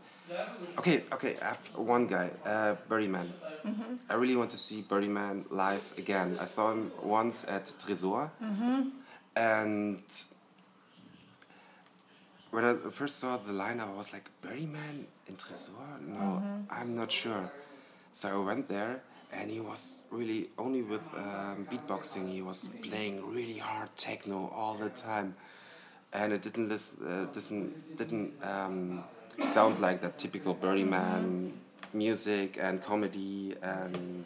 Okay, 0.79 1.05
okay. 1.13 1.37
I 1.41 1.45
have 1.45 1.61
one 1.75 2.07
guy, 2.07 2.31
uh, 2.45 2.77
Birdie 2.89 3.09
Mm 3.09 3.75
-hmm. 3.75 3.99
I 4.09 4.15
really 4.15 4.37
want 4.37 4.51
to 4.51 4.57
see 4.57 4.83
Beardyman 4.89 5.45
live 5.51 5.87
again. 5.99 6.39
I 6.41 6.47
saw 6.47 6.73
him 6.73 6.93
once 7.03 7.47
at 7.47 7.75
Tresor, 7.79 8.31
mm 8.41 8.55
-hmm. 8.57 8.81
and 9.35 10.05
when 12.51 12.65
I 12.65 12.91
first 12.91 13.19
saw 13.19 13.37
the 13.37 13.53
lineup, 13.53 13.89
I 13.95 13.97
was 13.97 14.13
like, 14.13 14.31
Beardyman 14.43 15.07
in 15.27 15.37
Tresor? 15.37 15.99
No, 16.01 16.21
mm 16.21 16.43
-hmm. 16.43 16.81
I'm 16.81 16.95
not 16.95 17.13
sure. 17.13 17.51
So 18.13 18.29
I 18.29 18.47
went 18.47 18.69
there, 18.69 19.01
and 19.33 19.51
he 19.51 19.61
was 19.61 20.03
really 20.11 20.51
only 20.57 20.83
with 20.83 21.07
um, 21.15 21.67
beatboxing. 21.71 22.29
He 22.39 22.43
was 22.43 22.69
playing 22.89 23.17
really 23.37 23.59
hard 23.59 23.91
techno 23.97 24.49
all 24.49 24.77
the 24.79 24.91
time, 24.91 25.35
and 26.13 26.33
it 26.33 26.43
didn't 26.43 26.69
list, 26.69 27.01
uh, 27.01 27.27
didn't 27.33 27.97
didn't 27.97 28.33
um, 28.43 29.05
sound 29.41 29.79
like 29.79 30.01
that 30.01 30.19
typical 30.19 30.55
Beardyman 30.55 31.53
music 31.93 32.59
and 32.61 32.83
comedy 32.83 33.55
and 33.63 34.25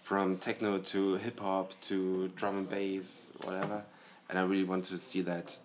from 0.00 0.36
techno 0.36 0.78
to 0.78 1.14
hip 1.16 1.40
hop 1.40 1.72
to 1.80 2.28
drum 2.36 2.58
and 2.58 2.68
bass, 2.68 3.32
whatever. 3.42 3.82
And 4.28 4.38
I 4.38 4.42
really 4.42 4.64
want 4.64 4.84
to 4.86 4.98
see 4.98 5.22
that 5.22 5.58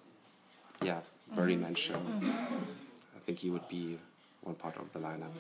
yeah, 0.82 1.00
Beardyman 1.36 1.76
show. 1.76 2.02
I 2.24 3.20
think 3.26 3.40
he 3.40 3.50
would 3.50 3.68
be 3.68 3.98
one 4.42 4.56
part 4.56 4.78
of 4.78 4.92
the 4.94 5.00
lineup. 5.00 5.34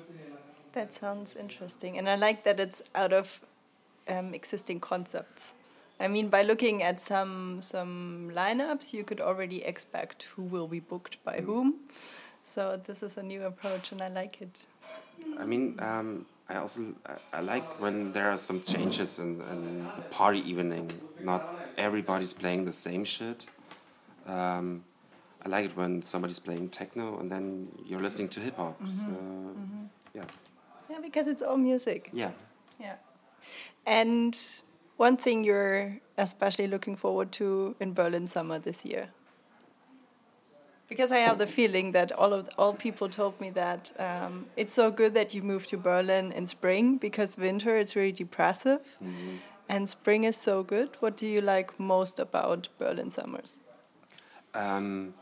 That 0.74 0.94
sounds 0.94 1.36
interesting, 1.36 1.98
and 1.98 2.10
I 2.10 2.16
like 2.16 2.44
that 2.44 2.60
it's 2.60 2.82
out 2.94 3.14
of 3.14 3.42
um, 4.08 4.34
existing 4.34 4.80
concepts. 4.80 5.54
I 6.00 6.08
mean, 6.08 6.30
by 6.30 6.44
looking 6.44 6.84
at 6.84 7.00
some 7.00 7.62
some 7.62 8.32
lineups, 8.34 8.94
you 8.94 9.04
could 9.04 9.20
already 9.20 9.64
expect 9.64 10.24
who 10.36 10.44
will 10.44 10.68
be 10.68 10.80
booked 10.80 11.24
by 11.24 11.38
mm. 11.38 11.46
whom. 11.46 11.76
So 12.50 12.82
this 12.84 13.04
is 13.04 13.18
a 13.18 13.22
new 13.22 13.44
approach, 13.46 13.92
and 13.92 14.02
I 14.02 14.08
like 14.08 14.42
it. 14.42 14.66
I 15.38 15.46
mean, 15.46 15.76
um, 15.80 16.26
I 16.50 16.56
also 16.56 16.96
I, 17.32 17.42
like 17.42 17.80
when 17.80 18.12
there 18.12 18.32
are 18.32 18.40
some 18.40 18.60
changes 18.60 19.20
in, 19.20 19.40
in 19.40 19.84
the 19.84 20.06
party 20.10 20.40
evening. 20.50 20.92
Not 21.22 21.44
everybody's 21.78 22.34
playing 22.34 22.66
the 22.66 22.72
same 22.74 23.04
shit. 23.06 23.46
Um, 24.26 24.84
I 25.46 25.50
like 25.50 25.66
it 25.66 25.78
when 25.78 26.02
somebody's 26.02 26.40
playing 26.40 26.70
techno 26.70 27.20
and 27.20 27.32
then 27.32 27.68
you're 27.86 28.02
listening 28.02 28.30
to 28.30 28.40
hip 28.40 28.58
hop. 28.58 28.80
Mm 28.80 28.88
-hmm. 28.88 29.04
So 29.04 29.10
mm 29.10 29.70
-hmm. 29.70 29.88
yeah. 30.18 30.28
Yeah, 30.90 31.02
because 31.02 31.32
it's 31.32 31.44
all 31.44 31.58
music. 31.58 32.10
Yeah. 32.14 32.32
Yeah. 32.80 32.98
And 33.86 34.34
one 34.98 35.18
thing 35.18 35.46
you're 35.46 36.00
especially 36.18 36.68
looking 36.68 36.98
forward 36.98 37.32
to 37.32 37.76
in 37.80 37.94
Berlin 37.94 38.28
summer 38.28 38.60
this 38.62 38.86
year. 38.86 39.10
Because 40.90 41.12
I 41.12 41.20
have 41.20 41.38
the 41.38 41.48
feeling 41.48 41.92
that 41.92 42.12
all 42.12 42.34
of 42.34 42.50
all 42.58 42.74
people 42.74 43.10
told 43.10 43.40
me 43.40 43.52
that 43.52 43.92
um, 44.00 44.48
it's 44.58 44.74
so 44.74 44.90
good 44.90 45.14
that 45.14 45.34
you 45.36 45.44
moved 45.44 45.70
to 45.70 45.78
Berlin 45.78 46.32
in 46.32 46.48
spring 46.48 46.98
because 46.98 47.38
winter 47.38 47.78
it's 47.78 47.96
really 47.96 48.12
depressive, 48.12 48.82
mm 49.00 49.14
-hmm. 49.16 49.38
and 49.68 49.90
spring 49.90 50.26
is 50.26 50.42
so 50.42 50.64
good. 50.64 50.90
What 51.00 51.20
do 51.20 51.26
you 51.26 51.42
like 51.42 51.74
most 51.78 52.20
about 52.20 52.70
Berlin 52.78 53.12
summers? 53.12 53.62
Um, 54.54 55.14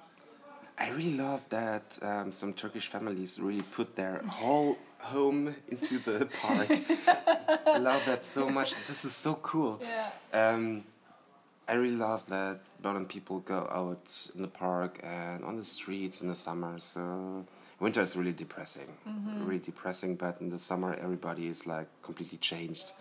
I 0.80 0.90
really 0.90 1.18
love 1.18 1.42
that 1.50 1.98
um, 2.02 2.32
some 2.32 2.54
Turkish 2.54 2.88
families 2.88 3.40
really 3.40 3.64
put 3.76 3.96
their 3.96 4.22
whole 4.28 4.78
home 5.00 5.56
into 5.68 6.00
the 6.00 6.26
park. 6.42 6.70
I 7.76 7.80
love 7.80 8.06
that 8.06 8.26
so 8.26 8.50
much. 8.50 8.74
This 8.88 9.04
is 9.04 9.14
so 9.16 9.36
cool. 9.36 9.80
Yeah. 9.82 10.12
I 11.70 11.74
really 11.74 11.98
love 11.98 12.26
that 12.28 12.62
Berlin 12.82 13.06
people 13.06 13.40
go 13.40 13.68
out 13.70 14.30
in 14.34 14.42
the 14.42 14.48
park 14.48 15.00
and 15.04 15.44
on 15.44 15.58
the 15.58 15.66
streets 15.66 16.22
in 16.22 16.30
the 16.30 16.36
summer. 16.36 16.80
So 16.80 17.46
winter 17.80 18.02
is 18.02 18.16
really 18.16 18.32
depressing, 18.32 18.88
mm 19.06 19.26
-hmm. 19.26 19.48
really 19.48 19.60
depressing. 19.60 20.18
But 20.18 20.42
in 20.42 20.50
the 20.50 20.58
summer, 20.58 20.94
everybody 20.94 21.48
is 21.48 21.66
like 21.66 21.88
completely 22.02 22.38
changed. 22.38 22.94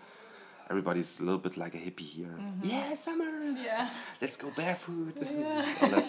Everybody's 0.69 1.19
a 1.21 1.23
little 1.23 1.39
bit 1.39 1.55
like 1.55 1.77
a 1.77 1.81
hippie 1.85 2.09
here. 2.17 2.35
Mm 2.37 2.59
-hmm. 2.59 2.69
Yeah, 2.69 2.97
summer. 2.97 3.33
Yeah. 3.65 3.89
Let's 4.21 4.37
go 4.37 4.51
barefoot. 4.51 5.17
Yeah. 5.21 5.63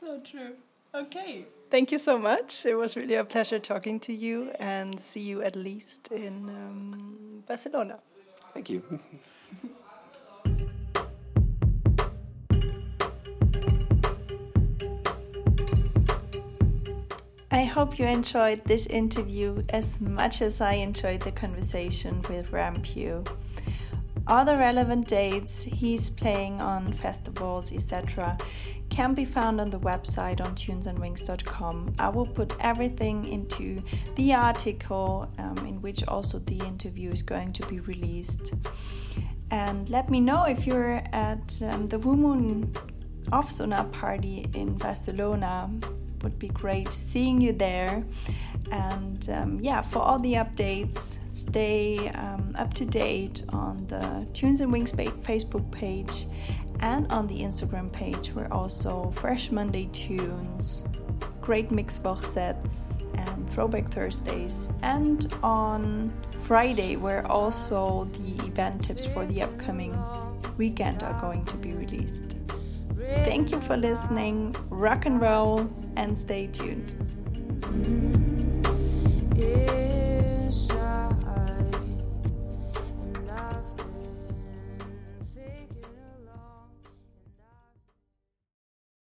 so 0.00 0.20
true. 0.30 0.54
Okay. 0.94 1.44
Thank 1.70 1.90
you 1.90 1.98
so 1.98 2.18
much. 2.18 2.64
It 2.64 2.76
was 2.76 2.94
really 2.96 3.16
a 3.16 3.24
pleasure 3.24 3.60
talking 3.60 4.00
to 4.00 4.12
you 4.12 4.50
and 4.58 5.00
see 5.00 5.20
you 5.30 5.42
at 5.42 5.56
least 5.56 6.10
in 6.10 6.48
um, 6.48 7.42
Barcelona. 7.46 7.98
Thank 8.52 8.68
you. 8.70 8.82
I 17.54 17.62
hope 17.62 18.00
you 18.00 18.06
enjoyed 18.06 18.64
this 18.64 18.86
interview 18.86 19.62
as 19.68 20.00
much 20.00 20.42
as 20.42 20.60
I 20.60 20.72
enjoyed 20.72 21.20
the 21.20 21.30
conversation 21.30 22.20
with 22.28 22.50
Rampue. 22.50 23.24
All 24.26 24.44
the 24.44 24.58
relevant 24.58 25.06
dates 25.06 25.62
he's 25.62 26.10
playing 26.10 26.60
on 26.60 26.92
festivals, 26.92 27.72
etc., 27.72 28.36
can 28.90 29.14
be 29.14 29.24
found 29.24 29.60
on 29.60 29.70
the 29.70 29.78
website 29.78 30.40
on 30.40 30.56
tunesandwings.com. 30.56 31.92
I 31.96 32.08
will 32.08 32.26
put 32.26 32.56
everything 32.58 33.24
into 33.24 33.80
the 34.16 34.34
article 34.34 35.30
um, 35.38 35.58
in 35.58 35.80
which 35.80 36.04
also 36.08 36.40
the 36.40 36.58
interview 36.58 37.12
is 37.12 37.22
going 37.22 37.52
to 37.52 37.64
be 37.68 37.78
released. 37.78 38.54
And 39.52 39.88
let 39.90 40.10
me 40.10 40.18
know 40.18 40.42
if 40.42 40.66
you're 40.66 41.04
at 41.12 41.62
um, 41.70 41.86
the 41.86 42.00
Woomoon 42.00 42.76
Off 43.30 43.48
Sonar 43.48 43.84
party 43.84 44.44
in 44.54 44.76
Barcelona. 44.76 45.70
Would 46.24 46.38
be 46.38 46.48
great 46.48 46.92
seeing 46.92 47.40
you 47.40 47.52
there. 47.52 48.02
And 48.72 49.28
um, 49.28 49.60
yeah, 49.60 49.82
for 49.82 49.98
all 50.00 50.18
the 50.18 50.34
updates, 50.34 51.18
stay 51.30 52.08
um, 52.08 52.54
up 52.58 52.72
to 52.74 52.86
date 52.86 53.44
on 53.50 53.86
the 53.86 54.26
Tunes 54.32 54.60
and 54.60 54.72
Wings 54.72 54.92
Facebook 54.92 55.70
page 55.70 56.26
and 56.80 57.06
on 57.12 57.26
the 57.26 57.40
Instagram 57.40 57.92
page. 57.92 58.32
We're 58.32 58.50
also 58.50 59.10
Fresh 59.14 59.50
Monday 59.50 59.88
Tunes, 59.92 60.84
Great 61.42 61.70
Mix 61.70 61.98
Box 61.98 62.30
sets, 62.30 62.98
and 63.14 63.48
Throwback 63.50 63.90
Thursdays. 63.90 64.70
And 64.82 65.32
on 65.42 66.10
Friday, 66.38 66.96
where 66.96 67.26
also 67.30 68.08
the 68.12 68.46
event 68.46 68.82
tips 68.84 69.04
for 69.04 69.26
the 69.26 69.42
upcoming 69.42 69.94
weekend 70.56 71.02
are 71.02 71.20
going 71.20 71.44
to 71.44 71.56
be 71.58 71.74
released. 71.74 72.36
Thank 73.24 73.50
you 73.50 73.60
for 73.60 73.76
listening, 73.76 74.54
rock 74.70 75.06
and 75.06 75.20
roll, 75.20 75.70
and 75.96 76.16
stay 76.16 76.46
tuned. 76.46 76.94